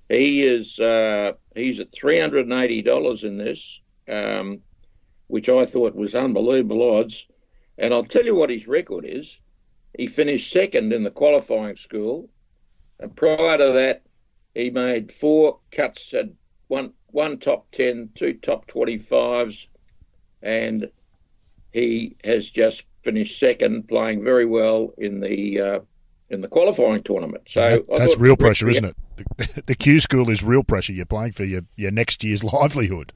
he 0.09 0.43
is 0.43 0.79
uh, 0.79 1.33
he's 1.55 1.79
at 1.79 1.91
three 1.91 2.19
hundred 2.19 2.45
and 2.45 2.53
eighty 2.53 2.81
dollars 2.81 3.23
in 3.23 3.37
this, 3.37 3.81
um, 4.07 4.61
which 5.27 5.49
I 5.49 5.65
thought 5.65 5.95
was 5.95 6.13
unbelievable 6.13 6.97
odds. 6.97 7.25
And 7.77 7.93
I'll 7.93 8.05
tell 8.05 8.23
you 8.23 8.35
what 8.35 8.49
his 8.49 8.67
record 8.67 9.05
is. 9.05 9.37
He 9.97 10.07
finished 10.07 10.51
second 10.51 10.93
in 10.93 11.03
the 11.03 11.11
qualifying 11.11 11.77
school 11.77 12.29
and 12.99 13.15
prior 13.15 13.57
to 13.57 13.71
that, 13.73 14.03
he 14.53 14.69
made 14.69 15.11
four 15.11 15.59
cuts, 15.71 16.13
at 16.13 16.29
one 16.67 16.93
one 17.07 17.39
top 17.39 17.71
ten, 17.71 18.09
two 18.15 18.33
top 18.33 18.67
twenty 18.67 18.97
fives, 18.97 19.67
and 20.41 20.89
he 21.71 22.15
has 22.23 22.49
just 22.49 22.83
finished 23.03 23.39
second, 23.39 23.87
playing 23.87 24.23
very 24.23 24.45
well 24.45 24.93
in 24.97 25.19
the 25.19 25.59
uh, 25.59 25.79
in 26.29 26.41
the 26.41 26.47
qualifying 26.47 27.03
tournament. 27.03 27.43
So 27.49 27.61
that, 27.61 27.97
that's 27.97 28.17
real 28.17 28.37
pressure, 28.37 28.69
isn't 28.69 28.85
it? 28.85 28.95
The, 29.37 29.63
the 29.67 29.75
Q 29.75 29.99
school 29.99 30.29
is 30.29 30.43
real 30.43 30.63
pressure. 30.63 30.93
You're 30.93 31.05
playing 31.05 31.33
for 31.33 31.43
your, 31.43 31.61
your 31.75 31.91
next 31.91 32.23
year's 32.23 32.43
livelihood. 32.53 33.13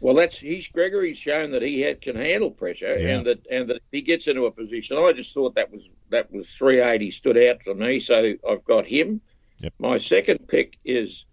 Well, 0.00 0.14
that's 0.14 0.36
he's 0.36 0.68
Gregory's 0.68 1.18
shown 1.18 1.52
that 1.52 1.62
he 1.62 1.80
had, 1.80 2.02
can 2.02 2.16
handle 2.16 2.50
pressure, 2.50 2.98
yeah. 2.98 3.16
and 3.16 3.26
that 3.26 3.46
and 3.50 3.70
that 3.70 3.82
he 3.92 4.02
gets 4.02 4.26
into 4.26 4.44
a 4.44 4.50
position. 4.50 4.98
I 4.98 5.12
just 5.12 5.32
thought 5.32 5.54
that 5.54 5.72
was 5.72 5.88
that 6.10 6.30
was 6.30 6.48
380 6.50 7.10
stood 7.12 7.38
out 7.38 7.60
to 7.64 7.74
me, 7.74 8.00
so 8.00 8.34
I've 8.48 8.64
got 8.64 8.86
him. 8.86 9.22
Yep. 9.58 9.72
My 9.78 9.98
second 9.98 10.48
pick 10.48 10.78
is 10.84 11.24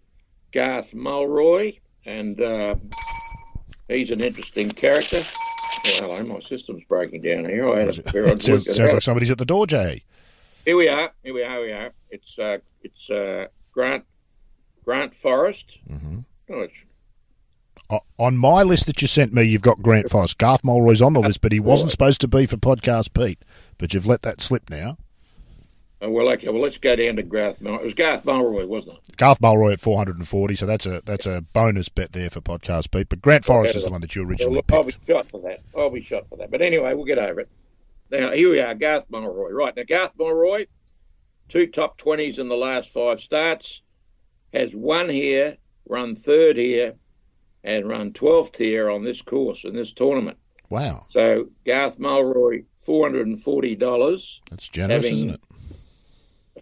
Garth 0.54 0.94
Mulroy, 0.94 1.74
and 2.06 2.40
uh, 2.40 2.76
he's 3.90 4.12
an 4.12 4.22
interesting 4.22 4.72
character. 4.72 5.26
Oh, 5.86 5.90
hello, 6.00 6.24
my 6.24 6.40
system's 6.40 6.84
breaking 6.88 7.22
down 7.22 7.44
here. 7.44 7.70
I 7.70 7.80
had 7.80 7.90
a 7.90 7.92
it 7.92 8.42
sounds, 8.42 8.76
sounds 8.76 8.94
like 8.94 9.02
somebody's 9.02 9.32
at 9.32 9.40
the 9.40 9.46
door, 9.46 9.68
Jay. 9.68 10.04
Here 10.64 10.78
we 10.78 10.88
are. 10.88 11.12
Here 11.22 11.34
we 11.34 11.44
are. 11.44 11.52
Here 11.52 11.62
we 11.62 11.72
are. 11.74 11.92
It's 12.10 12.40
uh, 12.40 12.60
it's 12.82 13.10
uh, 13.10 13.48
Grant 13.74 14.06
Grant 14.86 15.14
Forrest. 15.14 15.80
Mm-hmm. 15.90 16.20
Oh, 16.50 16.60
it's 16.62 16.74
Uh, 17.90 18.00
on 18.18 18.38
my 18.38 18.64
list 18.64 18.86
that 18.88 19.02
you 19.02 19.08
sent 19.08 19.34
me, 19.34 19.44
you've 19.44 19.62
got 19.62 19.82
Grant 19.82 20.10
Forrest. 20.10 20.38
Garth 20.38 20.64
Mulroy's 20.64 21.02
on 21.02 21.14
the 21.14 21.20
list, 21.20 21.42
but 21.42 21.52
he 21.52 21.60
wasn't 21.60 21.92
supposed 21.92 22.22
to 22.22 22.28
be 22.28 22.46
for 22.46 22.58
Podcast 22.58 23.14
Pete. 23.14 23.44
But 23.78 23.94
you've 23.94 24.08
let 24.08 24.22
that 24.24 24.42
slip 24.42 24.70
now. 24.70 24.98
Oh, 26.02 26.10
well, 26.10 26.28
okay. 26.30 26.50
Well, 26.50 26.62
let's 26.62 26.78
go 26.78 26.96
down 26.98 27.16
to 27.16 27.24
Garth. 27.24 27.62
Mulroy. 27.62 27.82
It 27.82 27.86
was 27.86 27.94
Garth 27.94 28.26
Mulroy, 28.26 28.66
wasn't 28.66 28.98
it? 28.98 29.16
Garth 29.16 29.40
Mulroy 29.40 29.74
at 29.74 29.80
four 29.80 29.98
hundred 29.98 30.18
and 30.18 30.28
forty. 30.28 30.56
So 30.56 30.66
that's 30.66 30.86
a 30.86 31.02
that's 31.06 31.26
a 31.26 31.46
bonus 31.54 31.88
bet 31.88 32.12
there 32.12 32.30
for 32.30 32.42
Podcast 32.42 32.92
Pete. 32.92 33.08
But 33.08 33.22
Grant 33.22 33.46
Forrest 33.46 33.76
is 33.76 33.86
the 33.86 33.92
one 33.92 34.02
that 34.02 34.14
you 34.16 34.24
originally 34.24 34.62
well, 34.70 34.80
I'll 34.80 34.84
be 34.84 34.96
shot 35.08 35.30
for 35.30 35.42
that. 35.42 35.62
I'll 35.78 35.90
be 35.90 36.02
shot 36.02 36.28
for 36.28 36.38
that. 36.38 36.52
But 36.52 36.62
anyway, 36.62 36.94
we'll 36.94 37.06
get 37.06 37.20
over 37.20 37.42
it. 37.42 37.50
Now 38.12 38.32
here 38.32 38.50
we 38.50 38.60
are, 38.60 38.74
Garth 38.76 39.06
Mulroy. 39.10 39.52
Right 39.52 39.76
now, 39.76 39.84
Garth 39.88 40.12
Mulroy, 40.18 40.66
two 41.48 41.68
top 41.68 41.98
twenties 41.98 42.38
in 42.38 42.50
the 42.50 42.56
last 42.58 42.90
five 42.90 43.22
starts, 43.22 43.82
has 44.52 44.76
one 44.76 45.08
here, 45.08 45.56
run 45.88 46.18
third 46.18 46.58
here, 46.58 46.96
and 47.64 47.88
run 47.88 48.12
12th 48.12 48.58
here 48.58 48.90
on 48.90 49.04
this 49.04 49.22
course 49.22 49.64
in 49.64 49.76
this 49.76 49.94
tournament. 49.94 50.38
Wow. 50.70 51.06
So 51.10 51.50
Garth 51.66 52.00
Mulroy, 52.00 52.64
$440. 52.86 54.40
That's 54.50 54.68
generous, 54.68 55.06
isn't 55.06 55.30
it? 55.32 55.42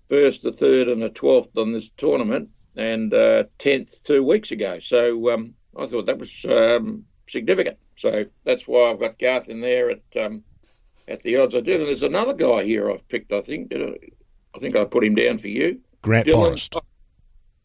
First, 0.09 0.43
the 0.43 0.51
third, 0.51 0.89
and 0.89 1.01
the 1.01 1.09
12th 1.09 1.57
on 1.57 1.71
this 1.71 1.89
tournament, 1.97 2.49
and 2.75 3.13
uh, 3.13 3.45
10th 3.59 4.03
two 4.03 4.23
weeks 4.23 4.51
ago. 4.51 4.79
So 4.81 5.31
um, 5.31 5.53
I 5.77 5.87
thought 5.87 6.05
that 6.07 6.17
was 6.17 6.45
um, 6.49 7.05
significant. 7.29 7.77
So 7.97 8.25
that's 8.43 8.67
why 8.67 8.91
I've 8.91 8.99
got 8.99 9.19
Garth 9.19 9.49
in 9.49 9.61
there 9.61 9.91
at 9.91 10.01
um, 10.19 10.43
at 11.07 11.21
the 11.23 11.37
odds 11.37 11.55
I 11.55 11.61
did. 11.61 11.79
And 11.79 11.87
there's 11.87 12.03
another 12.03 12.33
guy 12.33 12.63
here 12.63 12.91
I've 12.91 13.07
picked. 13.07 13.31
I 13.31 13.41
think 13.41 13.73
I, 13.73 13.93
I 14.55 14.59
think 14.59 14.75
I 14.75 14.85
put 14.85 15.03
him 15.03 15.15
down 15.15 15.37
for 15.37 15.47
you, 15.47 15.79
Grant 16.01 16.27
Dylan 16.27 16.33
Forrest. 16.33 16.75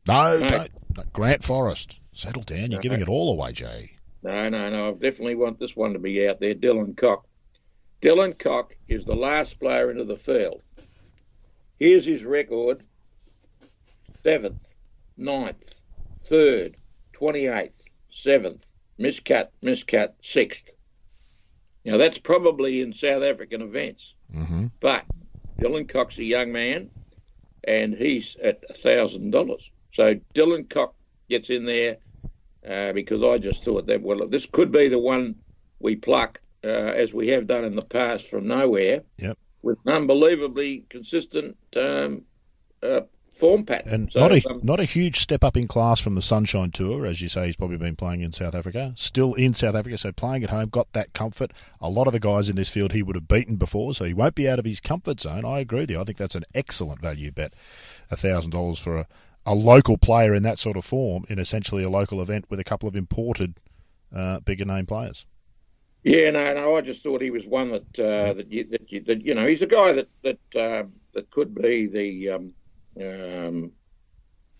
No. 0.07 0.38
No, 0.38 0.66
Grant 1.12 1.43
Forrest. 1.43 2.00
Settle 2.16 2.42
down. 2.42 2.70
You're 2.70 2.80
giving 2.80 3.00
it 3.02 3.08
all 3.08 3.30
away, 3.30 3.52
Jay. 3.52 3.92
No, 4.23 4.49
no, 4.49 4.70
no. 4.70 4.88
I 4.88 4.92
definitely 4.92 5.35
want 5.35 5.58
this 5.58 5.76
one 5.76 5.92
to 5.92 5.99
be 5.99 6.26
out 6.26 6.40
there. 6.40 6.54
Dylan 6.54 6.96
Cock. 6.96 7.26
Dylan 8.02 8.38
Cock 8.38 8.75
is 8.88 9.04
the 9.04 9.14
last 9.14 9.61
player 9.61 9.90
into 9.90 10.04
the 10.04 10.16
field. 10.16 10.62
Here's 11.78 12.06
his 12.06 12.25
record 12.25 12.82
seventh, 14.23 14.75
ninth, 15.16 15.75
third, 16.25 16.76
28th, 17.14 17.82
seventh, 18.11 18.70
miscut, 18.99 19.49
miscut, 19.62 20.12
sixth. 20.23 20.70
Now, 21.85 21.96
that's 21.99 22.18
probably 22.18 22.80
in 22.80 22.92
South 22.92 23.23
African 23.23 23.62
events, 23.62 24.14
Mm-hmm. 24.35 24.66
but 24.80 25.04
Dylan 25.61 25.88
Cock's 25.88 26.18
a 26.18 26.25
young 26.25 26.50
man 26.50 26.90
and 27.62 27.94
he's 27.94 28.37
at 28.42 28.61
$1,000. 28.70 29.70
So 29.92 30.14
Dylan 30.35 30.68
Cock 30.68 30.94
gets 31.28 31.49
in 31.49 31.64
there 31.64 31.99
uh, 32.68 32.92
because 32.92 33.23
I 33.23 33.38
just 33.38 33.64
thought 33.64 33.87
that 33.87 34.02
well, 34.02 34.26
this 34.28 34.46
could 34.46 34.73
be 34.73 34.88
the 34.88 34.99
one 34.99 35.37
we 35.78 35.96
pluck 35.96 36.40
uh, 36.64 36.68
as 36.68 37.12
we 37.12 37.28
have 37.28 37.46
done 37.46 37.64
in 37.64 37.76
the 37.76 37.82
past 37.82 38.28
from 38.28 38.49
nowhere. 38.49 39.02
Yep. 39.18 39.38
With 39.62 39.78
an 39.85 39.92
unbelievably 39.92 40.85
consistent 40.90 41.56
um, 41.76 42.23
uh, 42.82 43.00
form 43.37 43.64
pattern. 43.64 43.92
And 43.92 44.12
So, 44.12 44.20
not 44.20 44.32
a 44.32 44.49
um, 44.49 44.61
not 44.62 44.80
a 44.80 44.85
huge 44.85 45.20
step 45.20 45.44
up 45.44 45.56
in 45.56 45.68
class 45.68 46.00
from 46.00 46.14
the 46.14 46.23
Sunshine 46.23 46.70
Tour, 46.70 47.06
as 47.06 47.20
you 47.20 47.28
say. 47.28 47.46
He's 47.46 47.56
probably 47.56 47.76
been 47.76 47.96
playing 47.96 48.20
in 48.20 48.32
South 48.32 48.54
Africa, 48.54 48.92
still 48.96 49.35
in 49.35 49.54
South 49.54 49.75
Africa, 49.75 49.99
so 49.99 50.12
playing 50.12 50.44
at 50.44 50.50
home, 50.50 50.68
got 50.68 50.92
that 50.92 51.12
comfort. 51.12 51.52
A 51.80 51.90
lot 51.90 52.06
of 52.06 52.12
the 52.12 52.20
guys 52.20 52.49
in 52.49 52.56
this 52.56 52.68
field 52.68 52.92
he 52.92 53.02
would 53.02 53.16
have 53.16 53.28
beaten 53.28 53.56
before, 53.56 53.94
so 53.94 54.04
he 54.04 54.14
won't 54.14 54.35
be 54.35 54.49
out 54.49 54.58
of 54.58 54.64
his 54.64 54.80
comfort 54.80 55.20
zone. 55.20 55.44
I 55.44 55.61
agree 55.61 55.80
with 55.80 55.90
you. 55.90 56.00
I 56.00 56.04
think 56.04 56.18
that's 56.18 56.35
an 56.35 56.44
excellent 56.54 57.00
value 57.00 57.30
bet, 57.30 57.54
a 58.11 58.16
thousand 58.16 58.52
dollars 58.52 58.78
for 58.78 58.99
a, 58.99 59.06
a 59.47 59.55
local 59.55 59.97
player 59.97 60.35
in 60.35 60.43
that 60.43 60.59
sort 60.59 60.76
of 60.76 60.85
form 60.85 61.25
in 61.29 61.38
essentially 61.38 61.83
a 61.85 61.88
local 61.88 62.21
event 62.21 62.45
with 62.50 62.61
a 62.61 62.65
couple 62.65 62.88
of 62.88 62.97
imported 62.97 63.55
uh, 64.15 64.41
bigger 64.41 64.65
name 64.65 64.85
players. 64.87 65.25
Yeah, 66.03 66.31
no, 66.31 66.55
no. 66.55 66.76
I 66.76 66.83
just 66.83 67.03
thought 67.03 67.21
he 67.23 67.31
was 67.31 67.47
one 67.47 67.71
that 67.71 67.99
uh, 67.99 68.33
that, 68.35 68.50
you, 68.53 68.65
that, 68.71 68.93
you, 68.93 69.00
that 69.05 69.23
you 69.23 69.35
know 69.35 69.47
he's 69.47 69.62
a 69.62 69.67
guy 69.67 69.93
that 69.93 70.09
that 70.23 70.38
uh, 70.55 70.85
that 71.15 71.31
could 71.31 71.55
be 71.55 71.87
the 71.87 72.31
um, 72.31 72.53
um, 73.00 73.73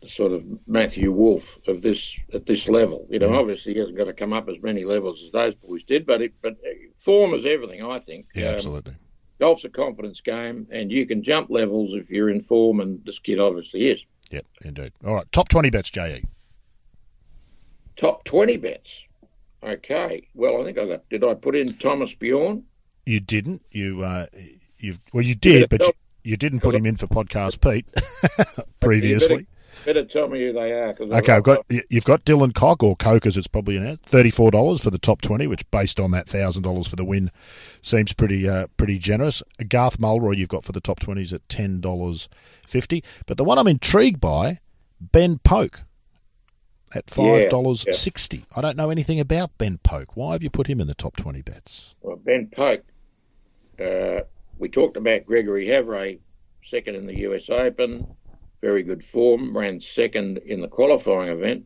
sort 0.07 0.33
of 0.33 0.45
Matthew 0.66 1.12
Wolff 1.12 1.59
of 1.69 1.83
this 1.83 2.16
at 2.33 2.47
this 2.47 2.69
level. 2.69 3.07
You 3.11 3.19
know, 3.19 3.31
Mhm. 3.31 3.38
obviously 3.38 3.75
he 3.75 3.78
hasn't 3.78 3.97
got 3.97 4.05
to 4.05 4.12
come 4.12 4.33
up 4.33 4.49
as 4.49 4.61
many 4.62 4.85
levels 4.85 5.23
as 5.25 5.31
those 5.33 5.55
boys 5.55 5.83
did, 5.85 6.07
but 6.07 6.21
it, 6.23 6.33
but 6.43 6.55
uh, 6.55 6.71
form 6.99 7.35
is 7.35 7.45
everything. 7.47 7.83
I 7.85 7.99
think. 7.99 8.26
Yeah, 8.35 8.49
Um, 8.49 8.55
absolutely. 8.55 8.95
golf's 9.40 9.64
a 9.64 9.69
confidence 9.69 10.21
game, 10.21 10.66
and 10.71 10.90
you 10.90 11.07
can 11.07 11.23
jump 11.23 11.50
levels 11.50 11.95
if 11.95 12.11
you're 12.11 12.31
in 12.31 12.40
form, 12.40 12.81
and 12.81 13.05
this 13.05 13.19
kid 13.21 13.38
obviously 13.38 13.88
is. 13.90 14.00
Yep, 14.30 14.47
indeed. 14.64 14.92
All 15.04 15.14
right, 15.14 15.30
top 15.33 15.49
twenty 15.49 15.71
bets. 15.71 15.90
JE. 15.90 16.23
Top 17.97 18.25
twenty 18.25 18.56
bets. 18.56 19.04
Okay. 19.62 20.26
Well, 20.35 20.61
I 20.61 20.64
think 20.64 20.78
I 20.78 20.87
got. 20.87 21.09
Did 21.09 21.25
I 21.25 21.35
put 21.35 21.56
in 21.56 21.75
Thomas 21.75 22.14
Bjorn? 22.14 22.64
You 23.04 23.21
didn't. 23.21 23.62
You 23.71 24.02
uh, 24.02 24.26
you've 24.78 25.00
well, 25.12 25.25
you 25.25 25.35
did, 25.35 25.61
Yeah, 25.62 25.66
but 25.68 25.80
you, 25.80 25.92
you 26.23 26.37
didn't 26.37 26.61
put 26.61 26.75
him 26.75 26.87
in 26.87 26.97
for 26.97 27.06
podcast 27.06 27.61
Pete 27.61 27.87
previously. 28.80 29.47
Better 29.87 30.05
tell 30.05 30.26
me 30.28 30.40
who 30.40 30.52
they 30.52 30.73
are. 30.73 30.97
Okay, 31.00 31.33
I've 31.33 31.45
got 31.45 31.64
you- 31.69 31.85
you've 31.88 32.05
got 32.05 32.25
Dylan 32.25 32.52
Cock 32.52 32.83
or 32.83 32.97
Coke 32.97 33.25
as 33.25 33.37
it's 33.37 33.47
probably 33.47 33.78
now 33.78 33.97
thirty 34.02 34.31
four 34.31 34.50
dollars 34.50 34.81
for 34.81 34.90
the 34.90 34.99
top 34.99 35.23
twenty, 35.23 35.47
which 35.47 35.69
based 35.71 36.00
on 36.00 36.10
that 36.10 36.28
thousand 36.28 36.65
dollars 36.65 36.89
for 36.89 36.97
the 36.97 37.04
win 37.04 37.30
seems 37.82 38.13
pretty 38.13 38.49
uh, 38.49 38.67
pretty 38.76 38.99
generous. 38.99 39.45
Garth 39.69 40.00
Mulroy 40.00 40.32
you've 40.32 40.49
got 40.49 40.65
for 40.65 40.73
the 40.73 40.80
top 40.80 40.99
twenties 40.99 41.32
at 41.32 41.49
ten 41.49 41.80
dollars 41.80 42.28
fifty, 42.67 43.04
but 43.26 43.37
the 43.37 43.45
one 43.45 43.58
I'm 43.58 43.69
intrigued 43.69 44.21
by, 44.21 44.58
Ben 45.00 45.39
Poke 45.39 45.82
at 46.93 47.08
five 47.08 47.49
dollars 47.49 47.84
yeah. 47.87 47.93
sixty. 47.93 48.45
I 48.56 48.60
don't 48.60 48.76
know 48.76 48.91
anything 48.91 49.21
about 49.21 49.56
Ben 49.56 49.78
Poke. 49.78 50.17
Why 50.17 50.32
have 50.32 50.43
you 50.43 50.50
put 50.50 50.67
him 50.67 50.80
in 50.80 50.89
the 50.89 50.95
top 50.95 51.15
twenty 51.15 51.43
bets? 51.43 51.95
Well, 52.02 52.17
Ben 52.17 52.49
Poke, 52.49 52.84
uh, 53.80 54.23
we 54.58 54.69
talked 54.69 54.97
about 54.97 55.26
Gregory 55.26 55.67
Havret, 55.67 56.19
second 56.65 56.97
in 56.97 57.06
the 57.06 57.19
US 57.21 57.49
Open, 57.49 58.06
very 58.60 58.82
good 58.82 59.04
form, 59.04 59.56
ran 59.56 59.80
second 59.80 60.38
in 60.38 60.60
the 60.60 60.69
qualifying 60.69 61.30
event. 61.30 61.64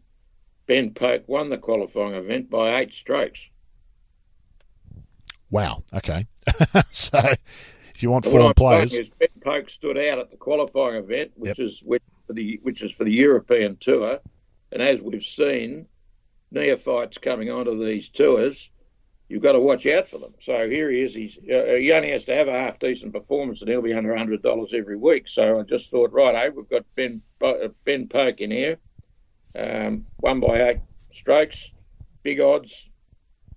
Ben 0.66 0.92
Poke 0.92 1.28
won 1.28 1.48
the 1.48 1.58
qualifying 1.58 2.14
event 2.14 2.50
by 2.50 2.80
eight 2.80 2.92
strokes. 2.92 3.48
Wow. 5.50 5.82
Okay, 5.92 6.26
so 6.90 7.18
if 7.94 8.02
you 8.02 8.10
want 8.10 8.24
form 8.24 8.54
players, 8.54 8.94
is 8.94 9.10
Ben 9.10 9.28
Poke 9.42 9.68
stood 9.68 9.98
out 9.98 10.18
at 10.18 10.30
the 10.30 10.36
qualifying 10.36 10.96
event, 10.96 11.32
which 11.34 11.58
is 11.58 11.80
which 11.84 12.02
for 12.26 12.34
the 12.34 12.60
which 12.62 12.82
is 12.82 12.92
for 12.92 13.04
the 13.04 13.12
European 13.12 13.76
Tour, 13.78 14.20
and 14.70 14.80
as 14.80 15.00
we've 15.00 15.22
seen, 15.22 15.86
neophytes 16.52 17.18
coming 17.18 17.50
onto 17.50 17.84
these 17.84 18.08
tours, 18.08 18.70
you've 19.30 19.42
got 19.42 19.52
to 19.52 19.60
watch 19.60 19.86
out 19.86 20.08
for 20.08 20.18
them. 20.18 20.34
So 20.40 20.68
here 20.68 20.90
he 20.90 21.02
is. 21.02 21.14
He's 21.14 21.38
uh, 21.38 21.76
he 21.78 21.92
only 21.92 22.10
has 22.10 22.24
to 22.24 22.34
have 22.34 22.48
a 22.48 22.52
half 22.52 22.78
decent 22.78 23.12
performance, 23.12 23.60
and 23.60 23.70
he'll 23.70 23.80
be 23.80 23.94
under 23.94 24.14
hundred 24.14 24.42
dollars 24.42 24.74
every 24.74 24.96
week. 24.96 25.28
So 25.28 25.60
I 25.60 25.62
just 25.62 25.90
thought, 25.90 26.12
right, 26.12 26.34
hey, 26.34 26.50
we've 26.50 26.68
got 26.68 26.84
Ben 26.96 27.22
uh, 27.40 27.68
Ben 27.84 28.08
Poke 28.08 28.40
in 28.40 28.50
here, 28.50 28.76
um, 29.54 30.04
one 30.16 30.40
by 30.40 30.70
eight 30.70 30.80
strokes, 31.12 31.70
big 32.24 32.40
odds, 32.40 32.90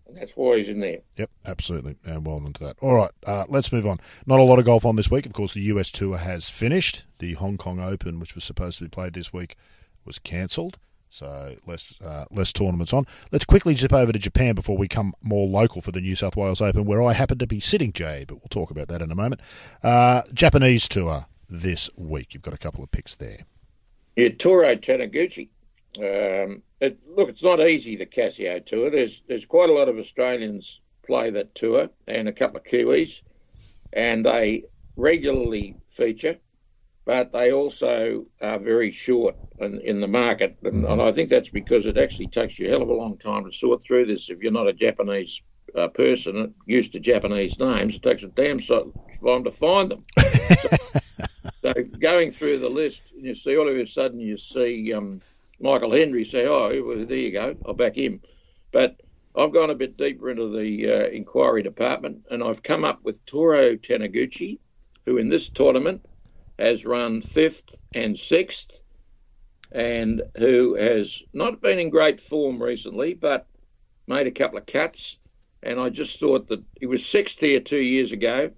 and 0.07 0.15
that's 0.15 0.33
why 0.33 0.57
he's 0.57 0.69
in 0.69 0.79
there. 0.79 0.99
Yep, 1.17 1.31
absolutely, 1.45 1.97
and 2.05 2.25
well 2.25 2.39
done 2.39 2.53
to 2.53 2.63
that. 2.65 2.77
All 2.79 2.93
right, 2.93 3.11
uh, 3.25 3.45
let's 3.49 3.71
move 3.71 3.87
on. 3.87 3.99
Not 4.27 4.39
a 4.39 4.43
lot 4.43 4.59
of 4.59 4.65
golf 4.65 4.85
on 4.85 4.95
this 4.95 5.09
week. 5.09 5.25
Of 5.25 5.33
course, 5.33 5.53
the 5.53 5.61
US 5.61 5.91
Tour 5.91 6.17
has 6.17 6.49
finished. 6.49 7.03
The 7.17 7.33
Hong 7.33 7.57
Kong 7.57 7.79
Open, 7.79 8.19
which 8.19 8.35
was 8.35 8.43
supposed 8.43 8.77
to 8.77 8.83
be 8.83 8.89
played 8.89 9.13
this 9.13 9.33
week, 9.33 9.55
was 10.05 10.19
cancelled. 10.19 10.77
So 11.13 11.55
less 11.67 12.01
uh, 12.01 12.25
less 12.31 12.51
tournaments 12.51 12.91
on. 12.91 13.05
Let's 13.31 13.45
quickly 13.45 13.75
zip 13.75 13.93
over 13.93 14.11
to 14.11 14.17
Japan 14.17 14.55
before 14.55 14.75
we 14.75 14.87
come 14.87 15.13
more 15.21 15.47
local 15.47 15.79
for 15.79 15.91
the 15.91 16.01
New 16.01 16.15
South 16.15 16.35
Wales 16.35 16.59
Open, 16.59 16.85
where 16.85 17.03
I 17.03 17.13
happen 17.13 17.37
to 17.37 17.45
be 17.45 17.59
sitting, 17.59 17.93
Jay. 17.93 18.25
But 18.27 18.35
we'll 18.35 18.49
talk 18.49 18.71
about 18.71 18.87
that 18.87 18.99
in 18.99 19.11
a 19.11 19.15
moment. 19.15 19.39
Uh, 19.83 20.23
Japanese 20.33 20.87
Tour 20.87 21.27
this 21.47 21.87
week. 21.95 22.33
You've 22.33 22.41
got 22.41 22.55
a 22.55 22.57
couple 22.57 22.83
of 22.83 22.89
picks 22.89 23.15
there. 23.15 23.41
Yeah, 24.15 24.29
Toru 24.29 24.75
Taniguchi. 24.75 25.49
Um, 25.99 26.63
it, 26.79 26.97
look, 27.07 27.29
it's 27.29 27.43
not 27.43 27.61
easy 27.61 27.95
the 27.95 28.07
Casio 28.07 28.65
Tour. 28.65 28.89
There's 28.89 29.21
there's 29.27 29.45
quite 29.45 29.69
a 29.69 29.73
lot 29.73 29.89
of 29.89 29.99
Australians 29.99 30.81
play 31.05 31.29
that 31.29 31.53
tour, 31.53 31.91
and 32.07 32.27
a 32.27 32.33
couple 32.33 32.57
of 32.57 32.63
Kiwis, 32.63 33.21
and 33.93 34.25
they 34.25 34.63
regularly 34.95 35.75
feature, 35.89 36.37
but 37.05 37.31
they 37.31 37.51
also 37.51 38.25
are 38.41 38.59
very 38.59 38.91
short 38.91 39.35
in, 39.59 39.79
in 39.81 40.01
the 40.01 40.07
market, 40.07 40.57
and, 40.63 40.85
and 40.85 41.01
I 41.01 41.11
think 41.11 41.29
that's 41.29 41.49
because 41.49 41.85
it 41.85 41.97
actually 41.97 42.27
takes 42.27 42.57
you 42.59 42.67
a 42.67 42.69
hell 42.69 42.81
of 42.81 42.89
a 42.89 42.93
long 42.93 43.17
time 43.17 43.45
to 43.45 43.51
sort 43.51 43.83
through 43.85 44.05
this. 44.05 44.29
If 44.29 44.41
you're 44.41 44.51
not 44.51 44.67
a 44.67 44.73
Japanese 44.73 45.41
uh, 45.77 45.87
person 45.89 46.53
used 46.65 46.93
to 46.93 46.99
Japanese 46.99 47.59
names, 47.59 47.95
it 47.95 48.03
takes 48.03 48.23
a 48.23 48.27
damn 48.27 48.61
so 48.61 48.93
long 49.21 49.43
to 49.43 49.51
find 49.51 49.91
them. 49.91 50.05
So 51.63 51.73
going 51.97 52.31
through 52.31 52.59
the 52.59 52.69
list, 52.69 53.03
you 53.15 53.33
see 53.33 53.57
all 53.57 53.69
of 53.69 53.77
a 53.77 53.87
sudden 53.87 54.19
you 54.19 54.35
see 54.35 54.93
um, 54.93 55.21
Michael 55.61 55.93
Hendry 55.93 56.25
say, 56.25 56.45
"Oh, 56.45 56.69
well, 56.83 57.05
there 57.05 57.17
you 57.17 57.31
go, 57.31 57.55
I'll 57.65 57.73
back 57.73 57.95
him." 57.95 58.19
But 58.73 58.99
I've 59.33 59.53
gone 59.53 59.69
a 59.69 59.75
bit 59.75 59.95
deeper 59.95 60.29
into 60.29 60.55
the 60.55 60.91
uh, 60.91 61.07
inquiry 61.07 61.63
department, 61.63 62.25
and 62.29 62.43
I've 62.43 62.63
come 62.63 62.83
up 62.83 63.01
with 63.03 63.25
Toru 63.25 63.77
Taniguchi, 63.77 64.59
who 65.05 65.17
in 65.17 65.29
this 65.29 65.49
tournament 65.49 66.05
has 66.59 66.85
run 66.85 67.21
fifth 67.21 67.75
and 67.93 68.17
sixth, 68.17 68.79
and 69.71 70.21
who 70.37 70.75
has 70.75 71.21
not 71.33 71.61
been 71.61 71.79
in 71.79 71.89
great 71.89 72.21
form 72.21 72.61
recently, 72.61 73.13
but 73.13 73.47
made 74.07 74.27
a 74.27 74.31
couple 74.31 74.57
of 74.57 74.65
cuts. 74.65 75.17
And 75.63 75.79
I 75.79 75.89
just 75.89 76.19
thought 76.19 76.47
that 76.49 76.61
he 76.79 76.85
was 76.85 77.05
sixth 77.05 77.39
here 77.39 77.59
two 77.59 77.77
years 77.77 78.11
ago 78.11 78.51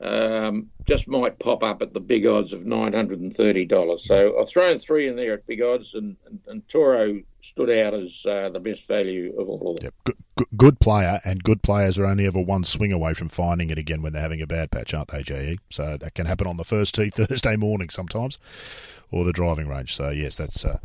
um, 0.00 0.70
just 0.90 1.06
might 1.06 1.38
pop 1.38 1.62
up 1.62 1.82
at 1.82 1.94
the 1.94 2.00
big 2.00 2.26
odds 2.26 2.52
of 2.52 2.66
nine 2.66 2.92
hundred 2.92 3.20
and 3.20 3.32
thirty 3.32 3.64
dollars. 3.64 4.04
So 4.04 4.40
I've 4.40 4.48
thrown 4.48 4.78
three 4.78 5.06
in 5.06 5.14
there 5.14 5.34
at 5.34 5.46
big 5.46 5.62
odds, 5.62 5.94
and, 5.94 6.16
and, 6.26 6.40
and 6.48 6.68
Toru 6.68 7.22
stood 7.42 7.70
out 7.70 7.94
as 7.94 8.26
uh, 8.26 8.50
the 8.50 8.58
best 8.58 8.86
value 8.88 9.32
of 9.38 9.48
all 9.48 9.70
of 9.70 9.76
them. 9.76 9.84
Yep. 9.84 9.94
Good, 10.04 10.16
good, 10.36 10.46
good 10.56 10.80
player, 10.80 11.20
and 11.24 11.44
good 11.44 11.62
players 11.62 11.96
are 11.96 12.06
only 12.06 12.26
ever 12.26 12.40
one 12.40 12.64
swing 12.64 12.92
away 12.92 13.14
from 13.14 13.28
finding 13.28 13.70
it 13.70 13.78
again 13.78 14.02
when 14.02 14.12
they're 14.12 14.22
having 14.22 14.42
a 14.42 14.46
bad 14.46 14.72
patch, 14.72 14.92
aren't 14.92 15.08
they, 15.08 15.22
JE? 15.22 15.58
So 15.70 15.96
that 15.96 16.14
can 16.14 16.26
happen 16.26 16.48
on 16.48 16.56
the 16.56 16.64
first 16.64 16.96
tee 16.96 17.10
Thursday 17.14 17.54
morning 17.54 17.88
sometimes, 17.88 18.38
or 19.12 19.24
the 19.24 19.32
driving 19.32 19.68
range. 19.68 19.94
So 19.94 20.10
yes, 20.10 20.36
that's 20.36 20.64
uh, 20.64 20.78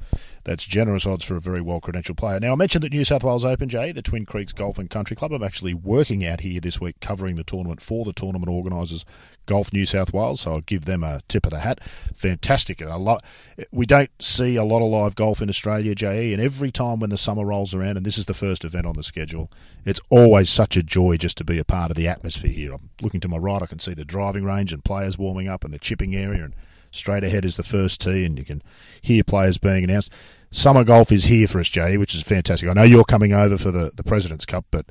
that's 0.43 0.65
generous 0.65 1.05
odds 1.05 1.25
for 1.25 1.35
a 1.35 1.41
very 1.41 1.61
well 1.61 1.81
credentialed 1.81 2.17
player. 2.17 2.39
Now 2.39 2.53
I 2.53 2.55
mentioned 2.55 2.83
that 2.83 2.93
New 2.93 3.03
South 3.03 3.23
Wales 3.23 3.43
Open, 3.43 3.69
Jay, 3.69 3.91
the 3.91 4.03
Twin 4.03 4.25
Creeks 4.25 4.53
Golf 4.53 4.77
and 4.77 4.89
Country 4.89 5.15
Club. 5.15 5.33
I'm 5.33 5.43
actually 5.43 5.73
working 5.73 6.23
out 6.23 6.41
here 6.41 6.61
this 6.61 6.79
week 6.79 6.99
covering 7.01 7.35
the 7.35 7.43
tournament 7.43 7.81
for 7.81 8.05
the 8.05 8.13
tournament 8.13 8.49
organisers, 8.49 9.03
Golf 9.45 9.73
New 9.73 9.85
South. 9.85 10.13
Wales, 10.13 10.41
so 10.41 10.53
I'll 10.53 10.61
give 10.61 10.85
them 10.85 11.03
a 11.03 11.21
tip 11.27 11.45
of 11.45 11.51
the 11.51 11.59
hat. 11.59 11.79
Fantastic. 12.15 12.81
A 12.81 12.97
lot. 12.97 13.23
We 13.71 13.85
don't 13.85 14.09
see 14.19 14.55
a 14.55 14.63
lot 14.63 14.83
of 14.83 14.89
live 14.89 15.15
golf 15.15 15.41
in 15.41 15.49
Australia, 15.49 15.95
JE, 15.95 16.33
and 16.33 16.41
every 16.41 16.71
time 16.71 16.99
when 16.99 17.09
the 17.09 17.17
summer 17.17 17.45
rolls 17.45 17.73
around, 17.73 17.97
and 17.97 18.05
this 18.05 18.17
is 18.17 18.25
the 18.25 18.33
first 18.33 18.63
event 18.63 18.85
on 18.85 18.95
the 18.95 19.03
schedule, 19.03 19.51
it's 19.83 20.01
always 20.09 20.49
such 20.49 20.77
a 20.77 20.83
joy 20.83 21.17
just 21.17 21.37
to 21.37 21.43
be 21.43 21.59
a 21.59 21.65
part 21.65 21.91
of 21.91 21.97
the 21.97 22.07
atmosphere 22.07 22.51
here. 22.51 22.73
I'm 22.73 22.89
looking 23.01 23.19
to 23.21 23.27
my 23.27 23.37
right, 23.37 23.61
I 23.61 23.67
can 23.67 23.79
see 23.79 23.93
the 23.93 24.05
driving 24.05 24.43
range 24.43 24.73
and 24.73 24.83
players 24.83 25.17
warming 25.17 25.47
up 25.47 25.63
and 25.63 25.73
the 25.73 25.79
chipping 25.79 26.15
area, 26.15 26.43
and 26.45 26.53
straight 26.91 27.23
ahead 27.23 27.45
is 27.45 27.55
the 27.55 27.63
first 27.63 28.01
tee, 28.01 28.25
and 28.25 28.37
you 28.37 28.45
can 28.45 28.61
hear 29.01 29.23
players 29.23 29.57
being 29.57 29.83
announced. 29.83 30.11
Summer 30.51 30.83
golf 30.83 31.11
is 31.11 31.25
here 31.25 31.47
for 31.47 31.59
us, 31.59 31.67
JE, 31.67 31.97
which 31.97 32.15
is 32.15 32.21
fantastic. 32.21 32.69
I 32.69 32.73
know 32.73 32.83
you're 32.83 33.03
coming 33.03 33.33
over 33.33 33.57
for 33.57 33.71
the, 33.71 33.91
the 33.93 34.03
President's 34.03 34.45
Cup, 34.45 34.65
but 34.71 34.85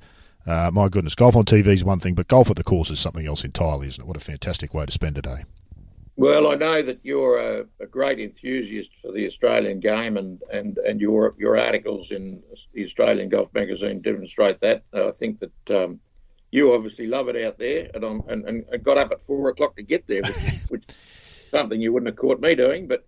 uh, 0.46 0.70
my 0.72 0.88
goodness, 0.88 1.14
golf 1.14 1.36
on 1.36 1.44
TV 1.44 1.68
is 1.68 1.84
one 1.84 2.00
thing, 2.00 2.14
but 2.14 2.28
golf 2.28 2.50
at 2.50 2.56
the 2.56 2.64
course 2.64 2.90
is 2.90 3.00
something 3.00 3.26
else 3.26 3.44
entirely, 3.44 3.88
isn't 3.88 4.02
it? 4.02 4.06
What 4.06 4.16
a 4.16 4.20
fantastic 4.20 4.74
way 4.74 4.84
to 4.86 4.92
spend 4.92 5.18
a 5.18 5.22
day. 5.22 5.44
Well, 6.16 6.52
I 6.52 6.54
know 6.54 6.80
that 6.82 7.00
you're 7.02 7.38
a, 7.38 7.66
a, 7.80 7.86
great 7.86 8.20
enthusiast 8.20 8.90
for 9.02 9.10
the 9.10 9.26
Australian 9.26 9.80
game, 9.80 10.16
and, 10.16 10.40
and, 10.52 10.78
and 10.78 11.00
your 11.00 11.34
your 11.38 11.58
articles 11.58 12.12
in 12.12 12.40
the 12.72 12.84
Australian 12.84 13.28
Golf 13.28 13.52
Magazine 13.52 14.00
demonstrate 14.00 14.60
that. 14.60 14.84
I 14.92 15.10
think 15.10 15.40
that 15.40 15.76
um, 15.76 15.98
you 16.52 16.72
obviously 16.72 17.08
love 17.08 17.28
it 17.28 17.44
out 17.44 17.58
there, 17.58 17.90
and, 17.94 18.22
and, 18.28 18.64
and 18.70 18.84
got 18.84 18.96
up 18.96 19.10
at 19.10 19.20
four 19.20 19.48
o'clock 19.48 19.74
to 19.74 19.82
get 19.82 20.06
there, 20.06 20.22
which, 20.22 20.54
which 20.68 20.84
something 21.50 21.80
you 21.80 21.92
wouldn't 21.92 22.10
have 22.10 22.16
caught 22.16 22.40
me 22.40 22.54
doing. 22.54 22.86
But 22.86 23.04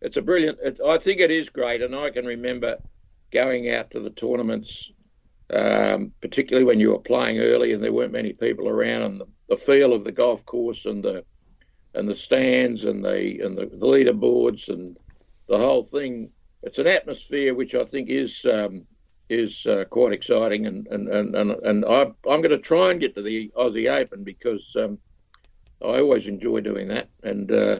it's 0.00 0.16
a 0.16 0.22
brilliant. 0.22 0.58
It, 0.64 0.80
I 0.84 0.98
think 0.98 1.20
it 1.20 1.30
is 1.30 1.48
great, 1.48 1.80
and 1.80 1.94
I 1.94 2.10
can 2.10 2.26
remember 2.26 2.78
going 3.30 3.70
out 3.70 3.92
to 3.92 4.00
the 4.00 4.10
tournaments 4.10 4.90
um, 5.50 6.12
particularly 6.20 6.64
when 6.64 6.80
you 6.80 6.90
were 6.90 6.98
playing 6.98 7.38
early 7.38 7.72
and 7.72 7.82
there 7.82 7.92
weren't 7.92 8.12
many 8.12 8.32
people 8.32 8.68
around, 8.68 9.02
and 9.02 9.20
the, 9.20 9.26
the, 9.48 9.56
feel 9.56 9.92
of 9.92 10.04
the 10.04 10.12
golf 10.12 10.44
course 10.46 10.86
and 10.86 11.02
the 11.02 11.24
and 11.94 12.08
the 12.08 12.16
stands 12.16 12.84
and 12.84 13.04
the 13.04 13.40
and 13.40 13.56
the, 13.56 13.66
the 13.66 13.86
leaderboards 13.86 14.68
and 14.68 14.96
the 15.48 15.58
whole 15.58 15.82
thing. 15.82 16.30
It's 16.62 16.78
an 16.78 16.86
atmosphere 16.86 17.54
which 17.54 17.74
I 17.74 17.84
think 17.84 18.08
is 18.08 18.44
um, 18.46 18.86
is 19.28 19.66
uh, 19.66 19.84
quite 19.90 20.12
exciting, 20.12 20.66
and 20.66 20.86
and 20.88 21.08
and 21.08 21.34
and, 21.34 21.50
and 21.50 21.84
I, 21.84 22.02
am 22.02 22.14
going 22.24 22.50
to 22.50 22.58
try 22.58 22.90
and 22.90 23.00
get 23.00 23.14
to 23.16 23.22
the 23.22 23.50
Aussie 23.56 23.90
Open 23.90 24.24
because 24.24 24.74
um, 24.76 24.98
I 25.82 25.98
always 25.98 26.28
enjoy 26.28 26.60
doing 26.60 26.88
that, 26.88 27.08
and 27.22 27.50
uh, 27.50 27.78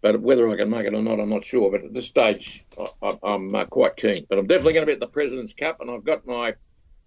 but 0.00 0.20
whether 0.20 0.48
I 0.50 0.56
can 0.56 0.70
make 0.70 0.86
it 0.86 0.94
or 0.94 1.02
not, 1.02 1.20
I'm 1.20 1.30
not 1.30 1.44
sure. 1.44 1.70
But 1.70 1.84
at 1.84 1.94
this 1.94 2.06
stage, 2.06 2.64
I, 3.02 3.16
am 3.24 3.54
uh, 3.54 3.64
quite 3.66 3.96
keen. 3.96 4.26
But 4.28 4.38
I'm 4.38 4.46
definitely 4.46 4.74
going 4.74 4.82
to 4.82 4.90
be 4.90 4.92
at 4.92 5.00
the 5.00 5.06
President's 5.06 5.54
Cup, 5.54 5.80
and 5.80 5.90
I've 5.90 6.04
got 6.04 6.26
my 6.26 6.54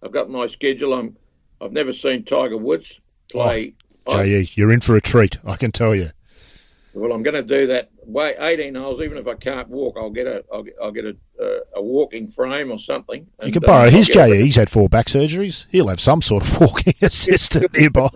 I've 0.04 0.12
got 0.12 0.30
my 0.30 0.48
schedule. 0.48 0.94
I'm. 0.94 1.16
I've 1.60 1.72
never 1.72 1.92
seen 1.92 2.24
Tiger 2.24 2.58
Woods 2.58 3.00
play. 3.32 3.74
Oh, 4.06 4.24
JE, 4.24 4.52
you're 4.54 4.72
in 4.72 4.80
for 4.80 4.96
a 4.96 5.02
treat. 5.02 5.40
I 5.44 5.56
can 5.56 5.72
tell 5.72 5.96
you. 5.96 6.12
Well, 6.94 7.12
I'm 7.12 7.24
going 7.24 7.36
to 7.36 7.44
do 7.44 7.68
that. 7.68 7.90
Wait, 8.08 8.38
18 8.40 8.74
holes. 8.74 9.02
Even 9.02 9.18
if 9.18 9.28
I 9.28 9.36
can't 9.36 9.68
walk, 9.68 9.98
I'll 9.98 10.10
get 10.10 10.28
a. 10.28 10.42
I'll 10.52 10.64
get, 10.64 10.76
I'll 10.82 10.92
get 10.94 11.04
a, 11.04 11.18
uh, 11.42 11.60
a 11.76 11.82
walking 11.82 12.30
frame 12.30 12.72
or 12.72 12.80
something. 12.80 13.28
You 13.44 13.52
can 13.52 13.64
borrow 13.66 13.88
uh, 13.88 13.90
his 13.90 14.08
JE. 14.08 14.44
He's 14.44 14.56
had 14.56 14.70
four 14.70 14.88
back 14.88 15.08
surgeries. 15.08 15.66
He'll 15.72 15.90
have 15.90 16.00
some 16.00 16.22
sort 16.22 16.44
of 16.44 16.62
walking 16.62 16.94
assistant 17.02 17.74
nearby. 17.78 18.08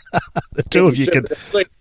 the 0.52 0.62
two 0.70 0.86
of 0.86 0.96
you 0.96 1.08
can 1.08 1.26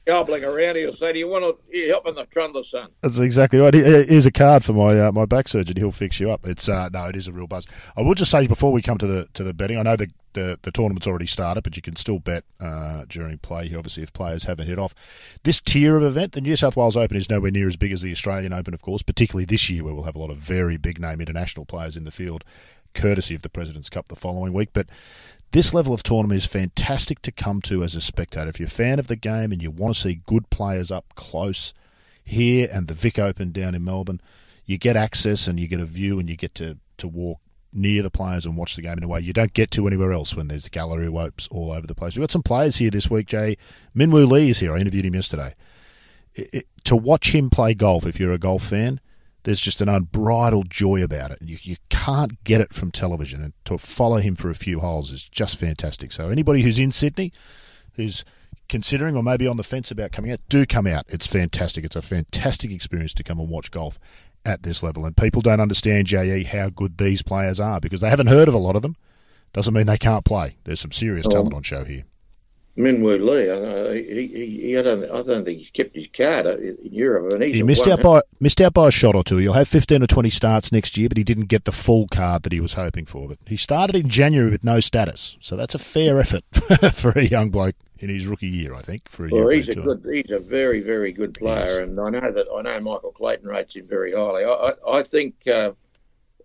gobbling 0.06 0.44
around. 0.44 0.76
He'll 0.76 0.92
say, 0.92 1.14
"Do 1.14 1.20
you 1.20 1.30
want 1.30 1.58
to 1.72 1.88
help 1.88 2.06
in 2.06 2.16
the 2.16 2.26
trundle, 2.26 2.66
son?" 2.66 2.90
That's 3.02 3.20
exactly 3.20 3.60
right. 3.60 3.74
Here's 3.74 4.26
a 4.26 4.32
card 4.32 4.66
for 4.66 4.74
my 4.74 5.00
uh, 5.00 5.14
my 5.14 5.26
back 5.26 5.48
surgeon. 5.48 5.78
He'll 5.78 5.94
fix 5.94 6.20
you 6.20 6.32
up. 6.32 6.46
It's 6.46 6.68
uh, 6.68 6.90
no, 6.92 7.06
it 7.06 7.16
is 7.16 7.30
a 7.30 7.32
real 7.32 7.48
buzz. 7.48 7.66
I 7.96 8.02
will 8.02 8.16
just 8.16 8.30
say 8.30 8.46
before 8.46 8.74
we 8.74 8.82
come 8.82 8.98
to 8.98 9.08
the 9.08 9.30
to 9.36 9.44
the 9.46 9.54
betting, 9.54 9.78
I 9.78 9.84
know 9.84 9.96
the 9.96 10.10
the, 10.34 10.60
the 10.64 10.72
tournament's 10.72 11.08
already 11.08 11.26
started, 11.26 11.64
but 11.64 11.76
you 11.76 11.82
can 11.82 11.96
still 11.96 12.20
bet 12.20 12.44
uh, 12.60 13.06
during 13.08 13.38
play 13.38 13.68
here. 13.68 13.78
Obviously, 13.78 14.04
if 14.04 14.14
players 14.14 14.44
haven't 14.44 14.68
hit 14.68 14.80
off, 14.80 14.94
this 15.44 15.62
tier 15.62 15.98
of 15.98 16.04
event, 16.04 16.34
the 16.34 16.42
New 16.42 16.56
South 16.56 16.76
Wales 16.76 16.98
Open, 16.98 17.18
is 17.18 17.30
nowhere 17.30 17.52
near 17.54 17.68
as 17.68 17.78
big 17.78 17.92
as 17.92 18.02
the 18.02 18.12
Australian 18.12 18.52
Open, 18.52 18.74
of 18.74 18.82
course. 18.82 19.02
Particularly 19.02 19.46
this 19.46 19.70
year, 19.70 19.84
where 19.84 19.94
we'll 19.94 20.04
have 20.04 20.16
a 20.16 20.20
lot 20.20 20.30
of 20.30 20.38
very 20.38 20.78
big 20.78 21.00
name 21.00 21.22
international 21.22 21.66
players 21.66 21.96
in 21.96 22.04
the 22.04 22.12
field, 22.12 22.44
courtesy 22.94 23.36
of 23.36 23.42
the 23.42 23.50
President's 23.50 23.90
Cup 23.90 24.08
the 24.08 24.16
following 24.16 24.52
week. 24.52 24.70
But 24.74 24.88
this 25.52 25.74
level 25.74 25.94
of 25.94 26.04
tournament 26.04 26.38
is 26.38 26.46
fantastic 26.46 27.22
to 27.22 27.32
come 27.32 27.62
to 27.62 27.84
as 27.84 27.96
a 27.96 28.02
spectator. 28.02 28.50
If 28.50 28.60
you're 28.60 28.68
a 28.68 28.72
fan 28.72 29.00
of 29.00 29.08
the 29.08 29.16
game 29.16 29.52
and 29.52 29.62
you 29.62 29.72
want 29.72 29.96
to 29.96 30.02
see 30.02 30.22
good 30.26 30.50
players 30.50 30.92
up 30.92 31.14
close 31.16 31.74
here 32.24 32.68
and 32.72 32.88
the 32.88 32.94
Vic 32.94 33.20
Open 33.20 33.52
down 33.52 33.76
in 33.76 33.84
Melbourne, 33.84 34.20
you 34.66 34.78
get 34.78 34.96
access 34.96 35.48
and 35.48 35.60
you 35.60 35.68
get 35.68 35.80
a 35.80 35.86
view 35.86 36.20
and 36.20 36.30
you 36.30 36.36
get 36.36 36.56
to, 36.56 36.78
to 36.98 37.08
walk 37.08 37.40
near 37.72 38.04
the 38.04 38.10
players 38.10 38.46
and 38.46 38.56
watch 38.56 38.76
the 38.76 38.82
game 38.82 38.98
in 38.98 39.04
a 39.04 39.08
way 39.08 39.20
you 39.20 39.34
don't 39.34 39.54
get 39.54 39.72
to 39.72 39.88
anywhere 39.88 40.12
else 40.12 40.36
when 40.36 40.48
there's 40.48 40.64
the 40.64 40.70
gallery 40.70 41.10
ropes 41.10 41.48
all 41.52 41.72
over 41.72 41.88
the 41.88 41.96
place. 41.96 42.16
We've 42.16 42.22
got 42.24 42.32
some 42.32 42.44
players 42.44 42.78
here 42.78 42.92
this 42.92 43.10
week, 43.10 43.28
Jay. 43.28 43.58
Minwoo 43.96 44.30
Lee 44.30 44.50
is 44.50 44.60
here. 44.60 44.74
I 44.74 44.80
interviewed 44.80 45.06
him 45.06 45.16
yesterday. 45.16 45.56
It, 46.36 46.50
it, 46.54 46.68
to 46.86 46.96
watch 46.96 47.34
him 47.34 47.50
play 47.50 47.74
golf, 47.74 48.06
if 48.06 48.20
you're 48.20 48.34
a 48.34 48.40
golf 48.40 48.64
fan, 48.64 49.00
there's 49.44 49.60
just 49.60 49.82
an 49.82 49.90
unbridled 49.90 50.70
joy 50.70 51.04
about 51.04 51.32
it. 51.32 51.40
You, 51.42 51.58
you 51.62 51.76
can't 51.90 52.44
get 52.44 52.62
it 52.62 52.74
from 52.74 52.92
television. 52.92 53.44
And 53.44 53.54
to 53.66 53.78
follow 53.78 54.18
him 54.18 54.36
for 54.36 54.50
a 54.50 54.56
few 54.56 54.80
holes 54.80 55.12
is 55.12 55.24
just 55.24 55.60
fantastic. 55.60 56.12
So, 56.12 56.30
anybody 56.30 56.62
who's 56.62 56.80
in 56.80 56.92
Sydney, 56.92 57.32
who's 57.94 58.24
considering 58.70 59.16
or 59.16 59.24
maybe 59.24 59.48
on 59.48 59.58
the 59.58 59.64
fence 59.64 59.92
about 59.92 60.12
coming 60.12 60.32
out, 60.32 60.40
do 60.50 60.66
come 60.66 60.88
out. 60.88 61.06
It's 61.10 61.28
fantastic. 61.28 61.84
It's 61.84 61.96
a 61.96 62.02
fantastic 62.02 62.72
experience 62.72 63.14
to 63.16 63.24
come 63.24 63.40
and 63.40 63.50
watch 63.50 63.72
golf 63.72 64.00
at 64.46 64.64
this 64.64 64.82
level. 64.82 65.06
And 65.06 65.16
people 65.16 65.42
don't 65.42 65.60
understand, 65.60 66.08
JE, 66.08 66.44
how 66.44 66.70
good 66.70 66.98
these 66.98 67.22
players 67.22 67.60
are 67.60 67.80
because 67.80 68.02
they 68.02 68.10
haven't 68.10 68.28
heard 68.28 68.48
of 68.48 68.54
a 68.54 68.60
lot 68.60 68.76
of 68.76 68.82
them. 68.82 68.96
Doesn't 69.52 69.74
mean 69.74 69.86
they 69.86 69.98
can't 69.98 70.26
play. 70.26 70.58
There's 70.64 70.80
some 70.80 70.92
serious 70.92 71.28
oh. 71.28 71.30
talent 71.30 71.54
on 71.54 71.64
show 71.64 71.84
here. 71.84 72.06
Minwoo 72.76 73.20
Lee, 73.20 73.50
uh, 73.50 73.92
he, 73.94 74.28
he, 74.28 74.62
he, 74.62 74.78
I, 74.78 74.82
don't, 74.82 75.04
I 75.04 75.22
don't 75.22 75.46
think 75.46 75.60
he's 75.60 75.70
kept 75.70 75.96
his 75.96 76.08
card 76.12 76.48
in 76.48 76.78
Europe. 76.82 77.34
And 77.34 77.44
he 77.44 77.62
missed 77.62 77.88
out 77.88 78.02
by 78.02 78.22
missed 78.40 78.60
out 78.62 78.74
by 78.74 78.88
a 78.88 78.92
shot 78.92 79.14
or 79.14 79.24
two. 79.24 79.38
He'll 79.38 79.54
have 79.54 79.68
fifteen 79.68 80.02
or 80.02 80.08
twenty 80.08 80.32
starts 80.32 80.72
next 80.72 80.98
year, 80.98 81.08
but 81.08 81.18
he 81.18 81.24
didn't 81.24 81.46
get 81.46 81.66
the 81.66 81.72
full 81.72 82.08
card 82.08 82.42
that 82.44 82.52
he 82.52 82.60
was 82.60 82.74
hoping 82.74 83.06
for. 83.06 83.28
But 83.28 83.38
he 83.46 83.58
started 83.58 83.96
in 83.96 84.10
January 84.10 84.50
with 84.50 84.64
no 84.64 84.80
status, 84.80 85.38
so 85.40 85.56
that's 85.56 85.76
a 85.76 85.80
fair 85.80 86.20
effort 86.20 86.44
for 86.94 87.12
a 87.12 87.26
young 87.26 87.52
bloke 87.52 87.76
in 88.00 88.10
his 88.10 88.26
rookie 88.26 88.48
year. 88.48 88.74
I 88.74 88.82
think 88.82 89.08
for 89.08 89.28
a 89.28 89.30
well, 89.30 89.50
he's 89.50 89.70
a 89.70 89.74
tour. 89.74 89.96
good, 89.96 90.12
he's 90.12 90.32
a 90.32 90.40
very 90.40 90.82
very 90.82 91.12
good 91.12 91.36
player, 91.36 91.80
and 91.80 92.00
I 92.00 92.10
know 92.10 92.32
that 92.32 92.48
I 92.56 92.62
know 92.64 92.80
Michael 92.80 93.12
Clayton 93.12 93.48
rates 93.48 93.76
him 93.76 93.86
very 93.86 94.14
highly. 94.14 94.46
I 94.46 94.50
I, 94.50 94.98
I 95.00 95.04
think. 95.04 95.48
Uh, 95.48 95.74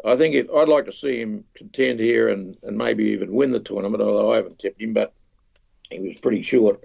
I 0.05 0.15
think 0.15 0.37
it, 0.37 0.49
I'd 0.55 0.69
like 0.69 0.85
to 0.85 0.93
see 0.93 1.21
him 1.21 1.43
contend 1.55 1.99
here 1.99 2.29
and, 2.29 2.57
and 2.63 2.79
maybe 2.79 3.07
even 3.07 3.33
win 3.33 3.51
the 3.51 3.59
tournament, 3.59 4.01
although 4.01 4.33
I 4.33 4.37
haven't 4.37 4.61
tipped 4.61 4.81
him. 4.81 4.93
But 4.93 5.13
he 5.91 6.01
was 6.01 6.17
pretty 6.21 6.43
short. 6.43 6.81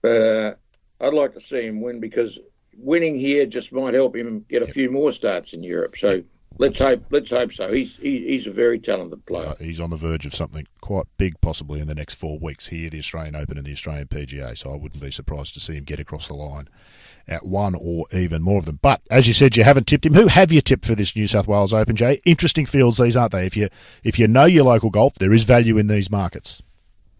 But 0.00 0.22
uh, 0.22 0.54
I'd 1.00 1.14
like 1.14 1.34
to 1.34 1.40
see 1.40 1.66
him 1.66 1.80
win 1.80 2.00
because 2.00 2.38
winning 2.76 3.18
here 3.18 3.46
just 3.46 3.72
might 3.72 3.94
help 3.94 4.16
him 4.16 4.44
get 4.48 4.62
a 4.62 4.66
few 4.66 4.90
more 4.90 5.12
starts 5.12 5.52
in 5.52 5.62
Europe. 5.62 5.96
So 5.98 6.22
let's 6.58 6.78
hope. 6.78 7.04
Let's 7.10 7.30
hope 7.30 7.52
so. 7.52 7.72
He's 7.72 7.96
he, 7.96 8.26
he's 8.26 8.46
a 8.46 8.52
very 8.52 8.78
talented 8.78 9.24
player. 9.26 9.48
Uh, 9.48 9.54
he's 9.56 9.80
on 9.80 9.90
the 9.90 9.96
verge 9.96 10.26
of 10.26 10.34
something 10.34 10.66
quite 10.80 11.06
big, 11.16 11.40
possibly 11.40 11.80
in 11.80 11.86
the 11.86 11.94
next 11.94 12.14
four 12.14 12.38
weeks 12.38 12.68
here, 12.68 12.90
the 12.90 12.98
Australian 12.98 13.36
Open 13.36 13.56
and 13.56 13.66
the 13.66 13.72
Australian 13.72 14.08
PGA. 14.08 14.56
So 14.56 14.72
I 14.72 14.76
wouldn't 14.76 15.02
be 15.02 15.10
surprised 15.10 15.54
to 15.54 15.60
see 15.60 15.74
him 15.74 15.84
get 15.84 16.00
across 16.00 16.28
the 16.28 16.34
line 16.34 16.68
at 17.28 17.46
one 17.46 17.74
or 17.80 18.06
even 18.12 18.42
more 18.42 18.58
of 18.58 18.64
them. 18.64 18.80
But 18.82 19.00
as 19.10 19.28
you 19.28 19.34
said, 19.34 19.56
you 19.56 19.64
haven't 19.64 19.86
tipped 19.86 20.06
him. 20.06 20.14
Who 20.14 20.26
have 20.26 20.52
you 20.52 20.60
tipped 20.60 20.84
for 20.84 20.94
this 20.94 21.14
New 21.14 21.26
South 21.26 21.46
Wales 21.46 21.72
Open, 21.72 21.96
Jay? 21.96 22.20
Interesting 22.24 22.66
fields 22.66 22.98
these, 22.98 23.16
aren't 23.16 23.32
they? 23.32 23.46
If 23.46 23.56
you 23.56 23.68
if 24.02 24.18
you 24.18 24.28
know 24.28 24.44
your 24.44 24.64
local 24.64 24.90
golf, 24.90 25.14
there 25.14 25.32
is 25.32 25.44
value 25.44 25.78
in 25.78 25.86
these 25.86 26.10
markets. 26.10 26.62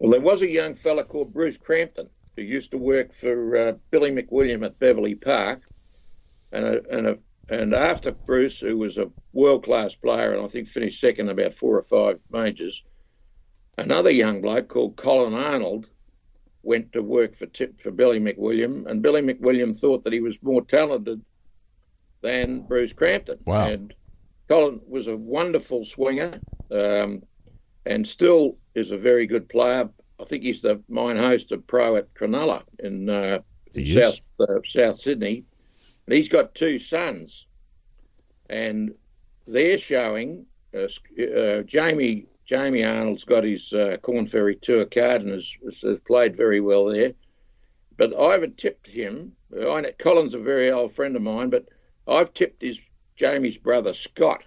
Well, 0.02 0.10
there 0.10 0.20
was 0.20 0.42
a 0.42 0.50
young 0.50 0.74
fella 0.74 1.04
called 1.04 1.32
Bruce 1.32 1.56
Crampton 1.56 2.08
who 2.34 2.42
used 2.42 2.72
to 2.72 2.76
work 2.76 3.12
for 3.12 3.56
uh, 3.56 3.72
Billy 3.92 4.10
McWilliam 4.10 4.66
at 4.66 4.80
Beverley 4.80 5.14
Park, 5.14 5.62
and 6.50 6.64
a, 6.64 6.82
and 6.90 7.06
a, 7.06 7.18
and 7.48 7.72
after 7.72 8.10
Bruce, 8.10 8.58
who 8.58 8.78
was 8.78 8.98
a 8.98 9.12
world 9.32 9.62
class 9.62 9.94
player 9.94 10.32
and 10.32 10.44
I 10.44 10.48
think 10.48 10.66
finished 10.66 11.00
second 11.00 11.28
in 11.28 11.30
about 11.30 11.54
four 11.54 11.78
or 11.78 11.84
five 11.84 12.18
majors, 12.32 12.82
another 13.78 14.10
young 14.10 14.40
bloke 14.40 14.66
called 14.66 14.96
Colin 14.96 15.34
Arnold 15.34 15.88
went 16.64 16.92
to 16.94 17.02
work 17.02 17.36
for 17.36 17.46
Tip 17.46 17.80
for 17.80 17.92
Billy 17.92 18.18
McWilliam, 18.18 18.86
and 18.86 19.02
Billy 19.02 19.22
McWilliam 19.22 19.78
thought 19.78 20.02
that 20.02 20.12
he 20.12 20.20
was 20.20 20.36
more 20.42 20.62
talented 20.62 21.22
than 22.22 22.62
Bruce 22.62 22.92
Crampton. 22.92 23.38
Wow. 23.44 23.68
And 23.68 23.94
Colin 24.48 24.80
was 24.84 25.06
a 25.06 25.16
wonderful 25.16 25.84
swinger. 25.84 26.40
Um, 26.72 27.22
and 27.84 28.06
still 28.06 28.56
is 28.74 28.90
a 28.90 28.98
very 28.98 29.26
good 29.26 29.48
player. 29.48 29.88
I 30.20 30.24
think 30.24 30.42
he's 30.42 30.60
the 30.60 30.80
mine 30.88 31.16
host 31.16 31.52
of 31.52 31.66
pro 31.66 31.96
at 31.96 32.12
Cronulla 32.14 32.62
in, 32.78 33.08
uh, 33.08 33.40
South 33.94 34.30
uh, 34.40 34.60
South 34.70 35.00
Sydney. 35.00 35.44
And 36.06 36.16
he's 36.16 36.28
got 36.28 36.54
two 36.54 36.78
sons, 36.78 37.46
and 38.50 38.94
they're 39.46 39.78
showing. 39.78 40.46
Uh, 40.74 40.88
uh 41.22 41.62
Jamie 41.62 42.26
Jamie 42.46 42.84
Arnold's 42.84 43.24
got 43.24 43.44
his 43.44 43.72
uh, 43.72 43.96
Korn 44.02 44.26
Ferry 44.26 44.56
Tour 44.56 44.84
card 44.84 45.22
and 45.22 45.32
has, 45.32 45.50
has, 45.82 45.98
played 46.06 46.36
very 46.36 46.60
well 46.60 46.86
there. 46.86 47.12
But 47.96 48.18
I 48.18 48.32
haven't 48.32 48.58
tipped 48.58 48.86
him. 48.86 49.32
I 49.54 49.80
know, 49.80 49.92
Colin's 49.98 50.34
a 50.34 50.38
very 50.38 50.70
old 50.70 50.92
friend 50.92 51.14
of 51.14 51.22
mine, 51.22 51.50
but 51.50 51.66
I've 52.08 52.34
tipped 52.34 52.62
his 52.62 52.78
Jamie's 53.16 53.58
brother 53.58 53.94
Scott, 53.94 54.42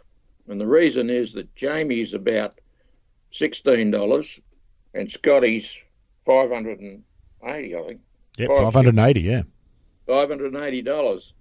and 0.48 0.60
the 0.60 0.68
reason 0.68 1.10
is 1.10 1.34
that 1.34 1.56
Jamie's 1.56 2.14
about 2.14 2.60
sixteen 3.36 3.92
dollars, 3.92 4.40
and 4.94 5.12
Scotty's 5.12 5.76
five 6.26 6.50
hundred 6.50 6.80
and 6.80 7.04
eighty, 7.46 7.76
I 7.76 7.84
think. 7.84 8.02
Yep, 8.38 8.50
five 8.58 8.74
hundred 8.74 8.96
and 8.96 9.08
eighty. 9.08 9.22
Yeah. 9.22 9.44
five 10.08 10.30
hundred 10.30 10.54
and 10.54 10.64
eighty 10.64 10.82
dollars. 10.82 11.34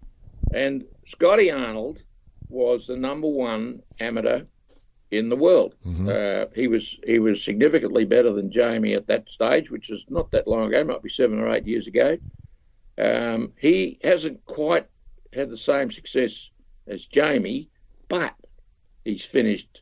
And 0.52 0.85
Scotty 1.07 1.50
Arnold 1.50 2.02
was 2.48 2.87
the 2.87 2.96
number 2.96 3.28
one 3.28 3.83
amateur 4.00 4.42
in 5.11 5.28
the 5.28 5.37
world. 5.37 5.74
Mm-hmm. 5.87 6.09
Uh, 6.09 6.46
he 6.54 6.68
was 6.68 6.98
he 7.07 7.18
was 7.18 7.42
significantly 7.42 8.04
better 8.04 8.33
than 8.33 8.50
Jamie 8.50 8.94
at 8.94 9.07
that 9.07 9.30
stage, 9.30 9.70
which 9.70 9.90
is 9.90 10.04
not 10.09 10.30
that 10.33 10.48
long 10.48 10.68
ago, 10.68 10.85
might 10.85 11.02
be 11.02 11.11
seven 11.11 11.38
or 11.40 11.52
eight 11.54 11.66
years 11.66 11.87
ago. 11.87 12.18
Um, 12.98 13.52
he 13.59 13.98
hasn't 14.02 14.44
quite 14.44 14.87
had 15.33 15.50
the 15.50 15.59
same 15.59 15.90
success 15.90 16.50
as 16.87 17.07
Jamie, 17.07 17.70
but 18.09 18.35
he's 19.04 19.24
finished 19.24 19.80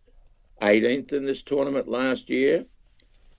18th 0.63 1.13
in 1.13 1.25
this 1.25 1.43
tournament 1.43 1.89
last 1.89 2.31
year. 2.31 2.65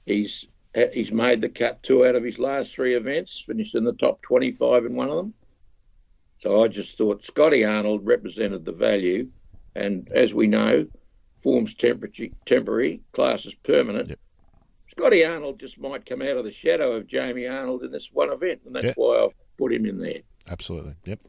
He's 0.05 0.45
he's 0.91 1.11
made 1.11 1.39
the 1.41 1.49
cut 1.49 1.83
two 1.83 2.05
out 2.05 2.15
of 2.15 2.23
his 2.23 2.39
last 2.39 2.73
three 2.73 2.95
events, 2.95 3.43
finished 3.45 3.75
in 3.75 3.83
the 3.83 3.93
top 3.93 4.21
25 4.23 4.85
in 4.85 4.95
one 4.95 5.09
of 5.09 5.15
them. 5.17 5.33
So 6.39 6.63
I 6.63 6.67
just 6.67 6.97
thought 6.97 7.23
Scotty 7.23 7.63
Arnold 7.63 8.05
represented 8.05 8.65
the 8.65 8.73
value, 8.73 9.29
and 9.75 10.09
as 10.13 10.33
we 10.33 10.47
know, 10.47 10.87
form's 11.41 11.75
temporary, 11.75 13.01
class 13.13 13.45
is 13.45 13.53
permanent. 13.55 14.09
Yep. 14.09 14.19
Scotty 14.91 15.23
Arnold 15.25 15.59
just 15.59 15.79
might 15.79 16.05
come 16.05 16.21
out 16.21 16.37
of 16.37 16.43
the 16.43 16.51
shadow 16.51 16.93
of 16.93 17.07
Jamie 17.07 17.47
Arnold 17.47 17.83
in 17.83 17.91
this 17.91 18.09
one 18.11 18.31
event, 18.31 18.61
and 18.65 18.75
that's 18.75 18.85
Yep. 18.85 18.97
why 18.97 19.23
I've 19.23 19.33
put 19.57 19.73
him 19.73 19.85
in 19.85 19.99
there. 19.99 20.21
Absolutely. 20.49 20.95
Yep. 21.05 21.19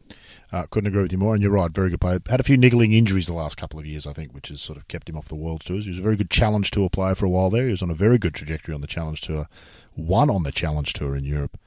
Uh, 0.50 0.66
couldn't 0.70 0.88
agree 0.88 1.02
with 1.02 1.12
you 1.12 1.18
more. 1.18 1.34
And 1.34 1.42
you're 1.42 1.52
right. 1.52 1.70
Very 1.70 1.90
good 1.90 2.00
player. 2.00 2.20
Had 2.28 2.40
a 2.40 2.44
few 2.44 2.56
niggling 2.56 2.92
injuries 2.92 3.26
the 3.26 3.32
last 3.32 3.56
couple 3.56 3.78
of 3.78 3.86
years, 3.86 4.06
I 4.06 4.12
think, 4.12 4.34
which 4.34 4.48
has 4.48 4.60
sort 4.60 4.76
of 4.76 4.88
kept 4.88 5.08
him 5.08 5.16
off 5.16 5.28
the 5.28 5.36
world 5.36 5.60
tours. 5.64 5.84
He 5.84 5.90
was 5.90 5.98
a 5.98 6.02
very 6.02 6.16
good 6.16 6.30
challenge 6.30 6.70
tour 6.72 6.90
player 6.90 7.14
for 7.14 7.26
a 7.26 7.30
while 7.30 7.50
there. 7.50 7.66
He 7.66 7.70
was 7.70 7.82
on 7.82 7.90
a 7.90 7.94
very 7.94 8.18
good 8.18 8.34
trajectory 8.34 8.74
on 8.74 8.80
the 8.80 8.86
challenge 8.86 9.20
tour. 9.20 9.48
Won 9.96 10.30
on 10.30 10.42
the 10.42 10.52
challenge 10.52 10.92
tour 10.94 11.14
in 11.14 11.24
Europe. 11.24 11.58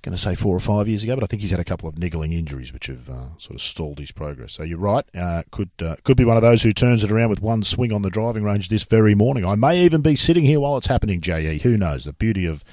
Going 0.00 0.16
to 0.16 0.20
say 0.20 0.34
four 0.34 0.56
or 0.56 0.60
five 0.60 0.88
years 0.88 1.04
ago, 1.04 1.14
but 1.14 1.22
I 1.22 1.28
think 1.28 1.42
he's 1.42 1.52
had 1.52 1.60
a 1.60 1.64
couple 1.64 1.88
of 1.88 1.96
niggling 1.96 2.32
injuries 2.32 2.72
which 2.72 2.88
have 2.88 3.08
uh, 3.08 3.38
sort 3.38 3.54
of 3.54 3.60
stalled 3.60 4.00
his 4.00 4.10
progress. 4.10 4.54
So 4.54 4.64
you're 4.64 4.78
right. 4.78 5.04
Uh, 5.14 5.44
could 5.52 5.70
uh, 5.80 5.94
could 6.02 6.16
be 6.16 6.24
one 6.24 6.36
of 6.36 6.42
those 6.42 6.64
who 6.64 6.72
turns 6.72 7.04
it 7.04 7.12
around 7.12 7.30
with 7.30 7.40
one 7.40 7.62
swing 7.62 7.92
on 7.92 8.02
the 8.02 8.10
driving 8.10 8.42
range 8.42 8.68
this 8.68 8.82
very 8.82 9.14
morning. 9.14 9.46
I 9.46 9.54
may 9.54 9.84
even 9.84 10.00
be 10.00 10.16
sitting 10.16 10.42
here 10.42 10.58
while 10.58 10.76
it's 10.76 10.88
happening. 10.88 11.20
Je, 11.20 11.58
who 11.58 11.76
knows? 11.76 12.04
The 12.04 12.14
beauty 12.14 12.46
of 12.46 12.64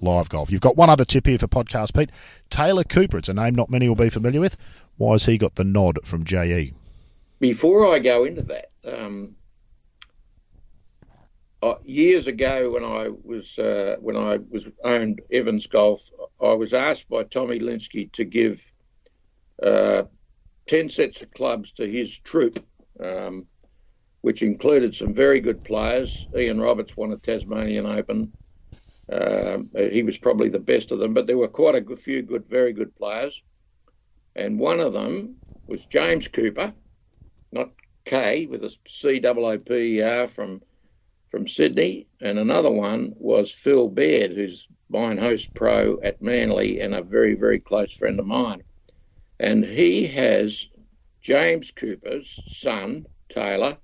live 0.00 0.28
golf. 0.28 0.50
You've 0.50 0.60
got 0.60 0.76
one 0.76 0.90
other 0.90 1.04
tip 1.04 1.26
here 1.26 1.38
for 1.38 1.48
podcast, 1.48 1.94
Pete. 1.94 2.10
Taylor 2.50 2.84
Cooper. 2.84 3.18
It's 3.18 3.28
a 3.28 3.34
name 3.34 3.54
not 3.54 3.70
many 3.70 3.88
will 3.88 3.96
be 3.96 4.10
familiar 4.10 4.40
with. 4.40 4.56
Why 4.96 5.12
has 5.12 5.26
he 5.26 5.38
got 5.38 5.56
the 5.56 5.64
nod 5.64 5.98
from 6.04 6.24
JE? 6.24 6.72
Before 7.38 7.94
I 7.94 7.98
go 7.98 8.24
into 8.24 8.42
that, 8.42 8.70
um, 8.84 9.36
uh, 11.62 11.74
years 11.84 12.26
ago 12.26 12.70
when 12.70 12.84
I 12.84 13.08
was 13.24 13.58
uh, 13.58 13.96
when 14.00 14.16
I 14.16 14.38
was 14.50 14.68
owned 14.84 15.20
Evans 15.32 15.66
Golf, 15.66 16.08
I 16.40 16.52
was 16.52 16.72
asked 16.72 17.08
by 17.08 17.24
Tommy 17.24 17.58
Linsky 17.58 18.10
to 18.12 18.24
give 18.24 18.70
uh, 19.62 20.02
ten 20.66 20.88
sets 20.90 21.22
of 21.22 21.32
clubs 21.32 21.72
to 21.72 21.90
his 21.90 22.18
troop, 22.18 22.64
um, 23.00 23.46
which 24.20 24.42
included 24.42 24.94
some 24.94 25.12
very 25.12 25.40
good 25.40 25.64
players. 25.64 26.26
Ian 26.36 26.60
Roberts 26.60 26.96
won 26.96 27.12
a 27.12 27.16
Tasmanian 27.16 27.86
Open. 27.86 28.32
Um, 29.10 29.70
he 29.76 30.02
was 30.02 30.18
probably 30.18 30.48
the 30.48 30.58
best 30.58 30.90
of 30.90 30.98
them, 30.98 31.14
but 31.14 31.26
there 31.26 31.38
were 31.38 31.48
quite 31.48 31.76
a 31.76 31.80
good, 31.80 31.98
few 31.98 32.22
good, 32.22 32.46
very 32.48 32.72
good 32.72 32.94
players. 32.96 33.40
And 34.34 34.58
one 34.58 34.80
of 34.80 34.92
them 34.92 35.36
was 35.66 35.86
James 35.86 36.28
Cooper, 36.28 36.74
not 37.52 37.70
K, 38.04 38.46
with 38.46 38.64
a 38.64 38.74
C 38.86 39.20
O 39.24 39.28
O 39.28 39.58
P 39.58 39.74
E 39.98 40.02
R 40.02 40.28
from 40.28 40.62
from 41.30 41.48
Sydney, 41.48 42.06
and 42.20 42.38
another 42.38 42.70
one 42.70 43.12
was 43.16 43.52
Phil 43.52 43.88
Baird, 43.88 44.32
who's 44.32 44.68
mine 44.88 45.18
host 45.18 45.52
pro 45.54 46.00
at 46.00 46.22
Manly 46.22 46.80
and 46.80 46.94
a 46.94 47.02
very, 47.02 47.34
very 47.34 47.58
close 47.58 47.92
friend 47.92 48.18
of 48.20 48.26
mine. 48.26 48.62
And 49.40 49.64
he 49.64 50.06
has 50.06 50.66
James 51.20 51.72
Cooper's 51.72 52.42
son, 52.46 53.06
Taylor, 53.28 53.76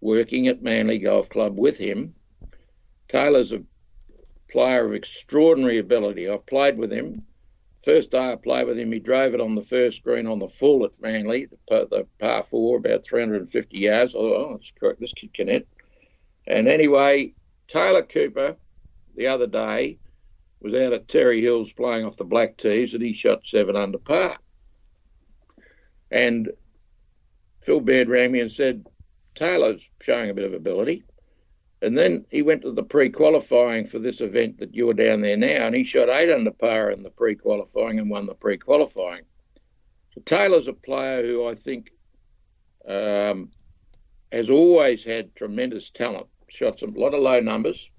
working 0.00 0.46
at 0.46 0.62
Manly 0.62 0.98
Golf 0.98 1.28
Club 1.28 1.58
with 1.58 1.76
him. 1.76 2.14
Taylor's 3.08 3.52
a 3.52 3.62
player 4.56 4.86
of 4.86 4.94
extraordinary 4.94 5.76
ability. 5.76 6.30
I 6.30 6.38
played 6.38 6.78
with 6.78 6.90
him. 6.90 7.26
First 7.84 8.12
day 8.12 8.32
I 8.32 8.36
played 8.36 8.66
with 8.66 8.78
him, 8.78 8.90
he 8.90 8.98
drove 8.98 9.34
it 9.34 9.40
on 9.42 9.54
the 9.54 9.60
first 9.60 10.02
green 10.02 10.26
on 10.26 10.38
the 10.38 10.48
full 10.48 10.86
at 10.86 10.98
Manly, 10.98 11.44
the, 11.44 11.58
par- 11.68 11.84
the 11.90 12.06
par 12.18 12.42
four, 12.42 12.78
about 12.78 13.04
350 13.04 13.76
yards. 13.76 14.14
Oh, 14.14 14.20
oh, 14.20 14.52
that's 14.52 14.72
correct. 14.80 14.98
This 14.98 15.12
kid 15.12 15.34
can 15.34 15.48
hit. 15.48 15.68
And 16.46 16.68
anyway, 16.68 17.34
Taylor 17.68 18.02
Cooper 18.02 18.56
the 19.14 19.26
other 19.26 19.46
day 19.46 19.98
was 20.62 20.72
out 20.72 20.94
at 20.94 21.06
Terrey 21.06 21.42
Hills 21.42 21.70
playing 21.74 22.06
off 22.06 22.16
the 22.16 22.24
black 22.24 22.56
tees 22.56 22.94
and 22.94 23.02
he 23.02 23.12
shot 23.12 23.42
seven 23.44 23.76
under 23.76 23.98
par. 23.98 24.38
And 26.10 26.50
Phil 27.60 27.80
Baird 27.80 28.08
rang 28.08 28.32
me 28.32 28.40
and 28.40 28.50
said, 28.50 28.86
Taylor's 29.34 29.86
showing 30.00 30.30
a 30.30 30.34
bit 30.34 30.46
of 30.46 30.54
ability. 30.54 31.04
And 31.82 31.96
then 31.96 32.24
he 32.30 32.42
went 32.42 32.62
to 32.62 32.72
the 32.72 32.82
pre 32.82 33.10
qualifying 33.10 33.86
for 33.86 33.98
this 33.98 34.20
event 34.20 34.58
that 34.58 34.74
you're 34.74 34.94
down 34.94 35.20
there 35.20 35.36
now, 35.36 35.66
and 35.66 35.74
he 35.74 35.84
shot 35.84 36.08
eight 36.08 36.32
under 36.32 36.50
par 36.50 36.90
in 36.90 37.02
the 37.02 37.10
pre 37.10 37.34
qualifying 37.34 37.98
and 37.98 38.08
won 38.08 38.26
the 38.26 38.34
pre 38.34 38.56
qualifying. 38.56 39.24
So 40.14 40.22
Taylor's 40.24 40.68
a 40.68 40.72
player 40.72 41.22
who 41.26 41.46
I 41.46 41.54
think 41.54 41.90
um, 42.88 43.50
has 44.32 44.48
always 44.48 45.04
had 45.04 45.34
tremendous 45.34 45.90
talent. 45.90 46.26
Shot 46.48 46.80
some 46.80 46.94
lot 46.94 47.12
of 47.12 47.20
low 47.20 47.40
numbers. 47.40 47.90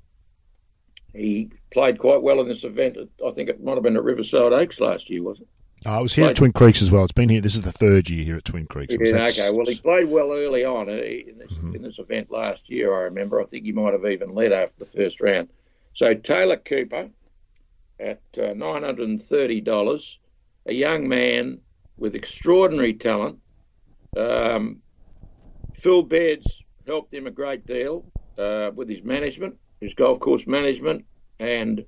He 1.14 1.52
played 1.72 2.00
quite 2.00 2.22
well 2.22 2.42
in 2.42 2.48
this 2.48 2.64
event. 2.64 2.98
I 3.26 3.32
think 3.32 3.50
it 3.50 3.64
might 3.64 3.76
have 3.76 3.84
been 3.84 3.98
at 3.98 4.04
Riverside 4.04 4.54
Oaks 4.54 4.80
last 4.80 5.10
year, 5.10 5.24
wasn't 5.24 5.50
it? 5.50 5.57
Oh, 5.86 5.92
I 5.94 6.02
was 6.02 6.14
here 6.14 6.26
at 6.26 6.36
Twin 6.36 6.52
Creeks 6.54 6.82
as 6.82 6.90
well. 6.92 7.04
It's 7.04 7.14
been 7.14 7.30
here. 7.30 7.40
This 7.42 7.56
is 7.56 7.62
the 7.62 7.72
third 7.72 8.10
year 8.10 8.24
here 8.26 8.36
at 8.38 8.46
Twin 8.46 8.66
Creeks. 8.66 8.96
Yeah, 9.00 9.28
okay. 9.28 9.52
Well, 9.52 9.66
he 9.66 9.76
played 9.76 10.10
well 10.10 10.32
early 10.34 10.66
on 10.66 10.90
uh, 10.90 10.94
in 10.94 11.38
this 11.38 11.52
Mhm. 11.54 11.76
in 11.76 11.82
this 11.84 12.00
event 12.00 12.32
last 12.32 12.70
year. 12.70 12.94
I 12.94 13.04
remember. 13.04 13.40
I 13.40 13.46
think 13.46 13.64
he 13.66 13.72
might 13.72 13.94
have 13.94 14.06
even 14.06 14.30
led 14.32 14.54
after 14.54 14.80
the 14.80 14.86
first 14.86 15.22
round. 15.22 15.50
So 15.94 16.14
Taylor 16.14 16.58
Cooper 16.58 17.10
at 18.00 18.22
uh, 18.38 18.54
nine 18.54 18.84
hundred 18.84 19.08
and 19.08 19.22
thirty 19.22 19.62
dollars, 19.62 20.20
a 20.66 20.74
young 20.74 21.08
man 21.08 21.60
with 21.98 22.16
extraordinary 22.16 22.94
talent. 22.94 23.38
Um, 24.16 24.82
Phil 25.76 26.02
Baird's 26.04 26.64
helped 26.88 27.14
him 27.14 27.28
a 27.28 27.32
great 27.32 27.66
deal 27.68 28.04
uh, 28.38 28.72
with 28.74 28.90
his 28.90 29.04
management, 29.04 29.56
his 29.80 29.94
golf 29.94 30.20
course 30.20 30.48
management, 30.48 31.06
and 31.40 31.86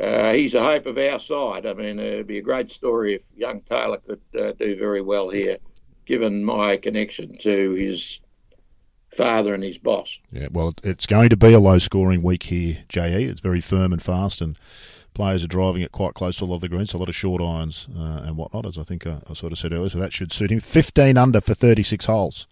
uh, 0.00 0.32
he's 0.32 0.54
a 0.54 0.62
hope 0.62 0.86
of 0.86 0.98
our 0.98 1.18
side. 1.18 1.66
I 1.66 1.74
mean, 1.74 1.98
it'd 1.98 2.26
be 2.26 2.38
a 2.38 2.42
great 2.42 2.70
story 2.70 3.14
if 3.14 3.30
young 3.36 3.60
Taylor 3.62 3.98
could 3.98 4.20
uh, 4.38 4.52
do 4.52 4.76
very 4.76 5.02
well 5.02 5.28
here, 5.28 5.58
given 6.06 6.44
my 6.44 6.76
connection 6.76 7.36
to 7.38 7.72
his 7.72 8.20
father 9.14 9.54
and 9.54 9.62
his 9.62 9.78
boss. 9.78 10.18
Yeah, 10.30 10.48
well, 10.50 10.74
it's 10.82 11.06
going 11.06 11.28
to 11.28 11.36
be 11.36 11.52
a 11.52 11.60
low 11.60 11.78
scoring 11.78 12.22
week 12.22 12.44
here, 12.44 12.84
JE. 12.88 13.24
It's 13.24 13.40
very 13.40 13.60
firm 13.60 13.92
and 13.92 14.02
fast, 14.02 14.40
and 14.40 14.56
players 15.14 15.44
are 15.44 15.48
driving 15.48 15.82
it 15.82 15.92
quite 15.92 16.14
close 16.14 16.38
to 16.38 16.44
a 16.44 16.46
lot 16.46 16.56
of 16.56 16.60
the 16.62 16.68
greens, 16.68 16.90
so 16.90 16.98
a 16.98 17.00
lot 17.00 17.10
of 17.10 17.14
short 17.14 17.42
irons 17.42 17.88
uh, 17.94 18.22
and 18.24 18.36
whatnot, 18.36 18.66
as 18.66 18.78
I 18.78 18.84
think 18.84 19.06
uh, 19.06 19.18
I 19.28 19.34
sort 19.34 19.52
of 19.52 19.58
said 19.58 19.72
earlier. 19.72 19.90
So 19.90 19.98
that 19.98 20.12
should 20.12 20.32
suit 20.32 20.50
him. 20.50 20.60
15 20.60 21.18
under 21.18 21.40
for 21.42 21.54
36 21.54 22.06
holes. 22.06 22.46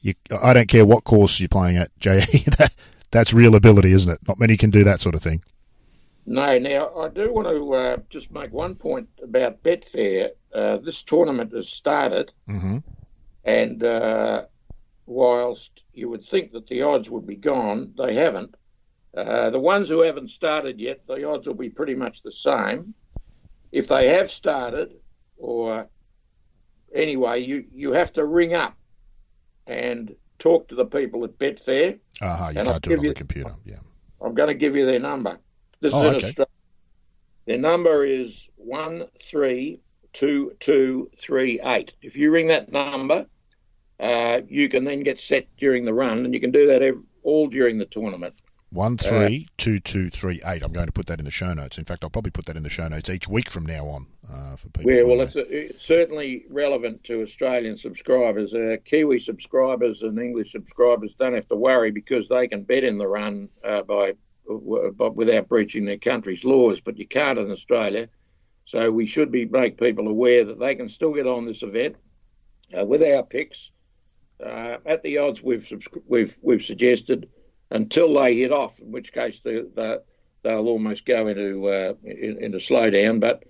You, 0.00 0.14
I 0.42 0.52
don't 0.52 0.68
care 0.68 0.86
what 0.86 1.04
course 1.04 1.38
you're 1.38 1.48
playing 1.48 1.76
at, 1.76 1.96
JE. 2.00 2.20
that, 2.58 2.74
that's 3.10 3.34
real 3.34 3.54
ability, 3.54 3.92
isn't 3.92 4.10
it? 4.10 4.26
Not 4.26 4.38
many 4.38 4.56
can 4.56 4.70
do 4.70 4.84
that 4.84 5.00
sort 5.00 5.14
of 5.14 5.22
thing. 5.22 5.42
No, 6.24 6.58
now 6.58 6.94
I 6.96 7.08
do 7.08 7.32
want 7.32 7.48
to 7.48 7.74
uh, 7.74 7.96
just 8.08 8.30
make 8.32 8.52
one 8.52 8.74
point 8.76 9.08
about 9.22 9.62
Betfair. 9.62 10.30
Uh, 10.54 10.76
this 10.78 11.02
tournament 11.02 11.52
has 11.52 11.68
started, 11.68 12.32
Mm-hmm. 12.48 12.78
and 13.44 13.82
uh, 13.82 14.44
whilst 15.06 15.82
you 15.94 16.08
would 16.08 16.24
think 16.24 16.52
that 16.52 16.66
the 16.68 16.82
odds 16.82 17.10
would 17.10 17.26
be 17.26 17.36
gone, 17.36 17.92
they 17.98 18.14
haven't. 18.14 18.54
Uh, 19.16 19.50
the 19.50 19.58
ones 19.58 19.88
who 19.88 20.00
haven't 20.02 20.30
started 20.30 20.78
yet, 20.80 21.06
the 21.06 21.28
odds 21.28 21.46
will 21.46 21.54
be 21.54 21.68
pretty 21.68 21.94
much 21.94 22.22
the 22.22 22.32
same. 22.32 22.94
If 23.72 23.88
they 23.88 24.08
have 24.08 24.30
started, 24.30 24.94
or 25.38 25.88
anyway, 26.94 27.40
you, 27.42 27.64
you 27.74 27.92
have 27.92 28.12
to 28.14 28.24
ring 28.24 28.54
up 28.54 28.74
and 29.66 30.14
talk 30.38 30.68
to 30.68 30.74
the 30.74 30.84
people 30.86 31.24
at 31.24 31.38
Betfair. 31.38 31.98
Uh-huh, 32.20 32.50
you 32.52 32.60
And 32.60 32.68
I'll 32.68 32.74
can't 32.74 32.82
do 32.84 32.90
it 32.92 32.98
on 32.98 33.04
you- 33.04 33.10
the 33.10 33.14
computer. 33.14 33.54
Yeah. 33.64 33.76
I'm 34.24 34.34
going 34.34 34.48
to 34.48 34.54
give 34.54 34.76
you 34.76 34.86
their 34.86 35.00
number. 35.00 35.38
This 35.82 35.92
Oh, 35.92 36.06
okay. 36.06 36.28
Australia. 36.28 36.48
Their 37.46 37.58
number 37.58 38.06
is 38.06 38.48
one 38.56 39.06
three 39.20 39.80
two 40.12 40.52
two 40.60 41.10
three 41.18 41.60
eight. 41.64 41.92
If 42.00 42.16
you 42.16 42.30
ring 42.30 42.46
that 42.48 42.70
number, 42.70 43.26
uh, 43.98 44.42
you 44.48 44.68
can 44.68 44.84
then 44.84 45.02
get 45.02 45.20
set 45.20 45.48
during 45.58 45.84
the 45.84 45.92
run, 45.92 46.24
and 46.24 46.32
you 46.32 46.40
can 46.40 46.52
do 46.52 46.68
that 46.68 46.82
ev 46.82 47.02
all 47.24 47.48
during 47.48 47.78
the 47.78 47.86
tournament. 47.86 48.34
One 48.70 48.96
three 48.96 49.48
uh, 49.48 49.52
two 49.58 49.80
two 49.80 50.08
three 50.08 50.40
eight. 50.46 50.62
I'm 50.62 50.72
going 50.72 50.86
to 50.86 50.92
put 50.92 51.06
that 51.08 51.18
in 51.18 51.24
the 51.24 51.32
show 51.32 51.52
notes. 51.52 51.78
In 51.78 51.84
fact, 51.84 52.04
I'll 52.04 52.10
probably 52.10 52.30
put 52.30 52.46
that 52.46 52.56
in 52.56 52.62
the 52.62 52.70
show 52.70 52.86
notes 52.86 53.10
each 53.10 53.26
week 53.26 53.50
from 53.50 53.66
now 53.66 53.86
on 53.88 54.06
uh, 54.32 54.54
for 54.54 54.68
people. 54.68 54.92
Yeah, 54.92 55.02
well, 55.02 55.20
it's, 55.20 55.34
uh 55.34 55.44
it's 55.48 55.84
certainly 55.84 56.44
relevant 56.48 57.02
to 57.04 57.22
Australian 57.22 57.76
subscribers. 57.76 58.54
Uh, 58.54 58.76
Kiwi 58.84 59.18
subscribers 59.18 60.04
and 60.04 60.16
English 60.18 60.52
subscribers 60.52 61.14
don't 61.14 61.34
have 61.34 61.48
to 61.48 61.56
worry 61.56 61.90
because 61.90 62.28
they 62.28 62.46
can 62.46 62.62
bet 62.62 62.84
in 62.84 62.98
the 62.98 63.08
run 63.08 63.48
uh, 63.64 63.82
by 63.82 64.12
without 64.46 65.48
breaching 65.48 65.84
their 65.84 65.98
country's 65.98 66.44
laws. 66.44 66.80
But 66.80 66.98
you 66.98 67.06
can't 67.06 67.38
in 67.38 67.50
Australia. 67.50 68.08
So 68.64 68.90
we 68.90 69.06
should 69.06 69.32
be 69.32 69.44
make 69.44 69.78
people 69.78 70.08
aware 70.08 70.44
that 70.44 70.58
they 70.58 70.74
can 70.74 70.88
still 70.88 71.12
get 71.12 71.26
on 71.26 71.46
this 71.46 71.62
event 71.62 71.96
uh, 72.78 72.86
with 72.86 73.02
our 73.02 73.22
picks 73.22 73.70
uh, 74.44 74.78
at 74.86 75.02
the 75.02 75.18
odds 75.18 75.42
we've 75.42 75.70
we've 76.06 76.36
we've 76.42 76.62
suggested 76.62 77.28
until 77.70 78.12
they 78.14 78.36
hit 78.36 78.52
off, 78.52 78.78
in 78.80 78.92
which 78.92 79.12
case 79.12 79.40
they, 79.42 79.62
they, 79.74 79.96
they'll 80.42 80.68
almost 80.68 81.06
go 81.06 81.26
into 81.26 81.68
uh, 81.68 81.94
in, 82.04 82.42
into 82.42 82.58
slowdown. 82.58 83.20
But 83.20 83.44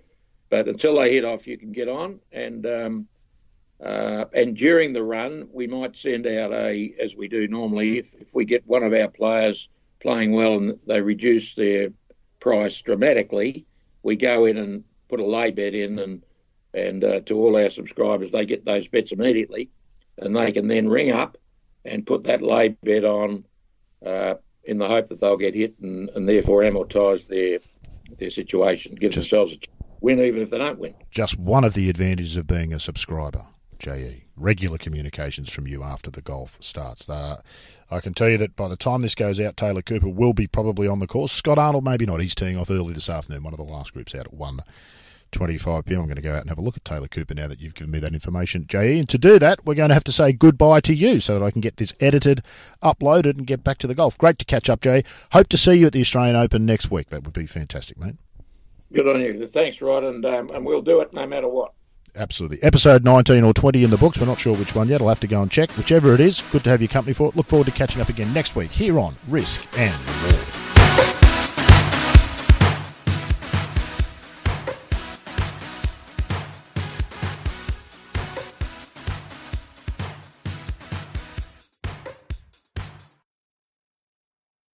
but 0.48 0.68
until 0.68 0.96
they 0.96 1.12
hit 1.12 1.24
off, 1.24 1.46
you 1.46 1.58
can 1.58 1.72
get 1.72 1.88
on 1.88 2.20
and. 2.30 2.66
Um, 2.66 3.08
uh, 3.82 4.26
and 4.32 4.56
during 4.56 4.92
the 4.92 5.02
run, 5.02 5.48
we 5.52 5.66
might 5.66 5.96
send 5.96 6.24
out 6.24 6.52
a, 6.52 6.94
as 7.02 7.16
we 7.16 7.26
do 7.26 7.48
normally, 7.48 7.98
if, 7.98 8.14
if 8.20 8.32
we 8.32 8.44
get 8.44 8.64
one 8.64 8.84
of 8.84 8.92
our 8.92 9.08
players 9.08 9.68
playing 10.02 10.32
well 10.32 10.56
and 10.56 10.78
they 10.86 11.00
reduce 11.00 11.54
their 11.54 11.90
price 12.40 12.80
dramatically, 12.80 13.64
we 14.02 14.16
go 14.16 14.44
in 14.44 14.58
and 14.58 14.84
put 15.08 15.20
a 15.20 15.24
lay 15.24 15.50
bet 15.50 15.74
in, 15.74 15.98
and 15.98 16.22
and 16.74 17.04
uh, 17.04 17.20
to 17.20 17.38
all 17.38 17.56
our 17.56 17.70
subscribers, 17.70 18.32
they 18.32 18.44
get 18.44 18.64
those 18.64 18.88
bets 18.88 19.12
immediately, 19.12 19.70
and 20.18 20.36
they 20.36 20.52
can 20.52 20.68
then 20.68 20.88
ring 20.88 21.10
up 21.10 21.38
and 21.84 22.06
put 22.06 22.24
that 22.24 22.42
lay 22.42 22.68
bet 22.68 23.04
on 23.04 23.44
uh, 24.04 24.34
in 24.64 24.78
the 24.78 24.88
hope 24.88 25.08
that 25.08 25.20
they'll 25.20 25.36
get 25.36 25.54
hit 25.54 25.74
and, 25.80 26.08
and 26.10 26.28
therefore 26.28 26.62
amortise 26.62 27.26
their 27.26 27.58
their 28.18 28.30
situation, 28.30 28.94
give 28.94 29.12
Just 29.12 29.30
themselves 29.30 29.54
a 29.54 29.58
win 30.00 30.18
even 30.18 30.42
if 30.42 30.50
they 30.50 30.58
don't 30.58 30.78
win. 30.78 30.94
Just 31.10 31.38
one 31.38 31.64
of 31.64 31.74
the 31.74 31.88
advantages 31.88 32.36
of 32.36 32.46
being 32.46 32.72
a 32.72 32.80
subscriber. 32.80 33.46
JE. 33.82 34.24
Regular 34.36 34.78
communications 34.78 35.50
from 35.50 35.66
you 35.66 35.82
after 35.82 36.10
the 36.10 36.22
golf 36.22 36.56
starts. 36.60 37.08
Uh, 37.08 37.42
I 37.90 38.00
can 38.00 38.14
tell 38.14 38.28
you 38.28 38.38
that 38.38 38.56
by 38.56 38.68
the 38.68 38.76
time 38.76 39.02
this 39.02 39.16
goes 39.16 39.40
out, 39.40 39.56
Taylor 39.56 39.82
Cooper 39.82 40.08
will 40.08 40.32
be 40.32 40.46
probably 40.46 40.86
on 40.86 41.00
the 41.00 41.06
course. 41.06 41.32
Scott 41.32 41.58
Arnold, 41.58 41.84
maybe 41.84 42.06
not. 42.06 42.20
He's 42.20 42.34
teeing 42.34 42.56
off 42.56 42.70
early 42.70 42.94
this 42.94 43.10
afternoon. 43.10 43.42
One 43.42 43.52
of 43.52 43.58
the 43.58 43.64
last 43.64 43.92
groups 43.92 44.14
out 44.14 44.26
at 44.26 44.34
1.25 44.34 45.84
p.m. 45.84 46.00
I'm 46.00 46.06
going 46.06 46.14
to 46.14 46.22
go 46.22 46.32
out 46.32 46.42
and 46.42 46.48
have 46.48 46.58
a 46.58 46.62
look 46.62 46.76
at 46.76 46.84
Taylor 46.84 47.08
Cooper 47.08 47.34
now 47.34 47.48
that 47.48 47.60
you've 47.60 47.74
given 47.74 47.90
me 47.90 47.98
that 47.98 48.14
information, 48.14 48.66
JE. 48.68 49.00
And 49.00 49.08
to 49.08 49.18
do 49.18 49.40
that, 49.40 49.66
we're 49.66 49.74
going 49.74 49.90
to 49.90 49.94
have 49.94 50.04
to 50.04 50.12
say 50.12 50.32
goodbye 50.32 50.80
to 50.80 50.94
you 50.94 51.18
so 51.18 51.38
that 51.38 51.44
I 51.44 51.50
can 51.50 51.60
get 51.60 51.76
this 51.76 51.92
edited, 51.98 52.42
uploaded, 52.82 53.36
and 53.36 53.46
get 53.46 53.64
back 53.64 53.78
to 53.78 53.88
the 53.88 53.96
golf. 53.96 54.16
Great 54.16 54.38
to 54.38 54.44
catch 54.44 54.70
up, 54.70 54.80
Jay. 54.80 55.02
Hope 55.32 55.48
to 55.48 55.58
see 55.58 55.74
you 55.74 55.86
at 55.86 55.92
the 55.92 56.00
Australian 56.00 56.36
Open 56.36 56.64
next 56.64 56.90
week. 56.90 57.10
That 57.10 57.24
would 57.24 57.34
be 57.34 57.46
fantastic, 57.46 57.98
mate. 57.98 58.16
Good 58.92 59.08
on 59.08 59.20
you. 59.20 59.48
Thanks, 59.48 59.82
Rod, 59.82 60.04
and 60.04 60.24
um, 60.24 60.50
and 60.50 60.66
we'll 60.66 60.82
do 60.82 61.00
it 61.00 61.14
no 61.14 61.26
matter 61.26 61.48
what 61.48 61.72
absolutely. 62.16 62.62
Episode 62.62 63.04
19 63.04 63.44
or 63.44 63.54
20 63.54 63.84
in 63.84 63.90
the 63.90 63.96
books. 63.96 64.18
We're 64.18 64.26
not 64.26 64.38
sure 64.38 64.56
which 64.56 64.74
one 64.74 64.88
yet. 64.88 65.00
I'll 65.00 65.08
have 65.08 65.20
to 65.20 65.26
go 65.26 65.42
and 65.42 65.50
check. 65.50 65.70
Whichever 65.72 66.14
it 66.14 66.20
is, 66.20 66.42
good 66.52 66.64
to 66.64 66.70
have 66.70 66.80
your 66.80 66.88
company 66.88 67.14
for 67.14 67.28
it. 67.28 67.36
Look 67.36 67.46
forward 67.46 67.66
to 67.66 67.72
catching 67.72 68.00
up 68.00 68.08
again 68.08 68.32
next 68.32 68.56
week 68.56 68.70
here 68.70 68.98
on 68.98 69.16
Risk 69.28 69.66
and 69.78 69.98
Reward. 70.24 70.61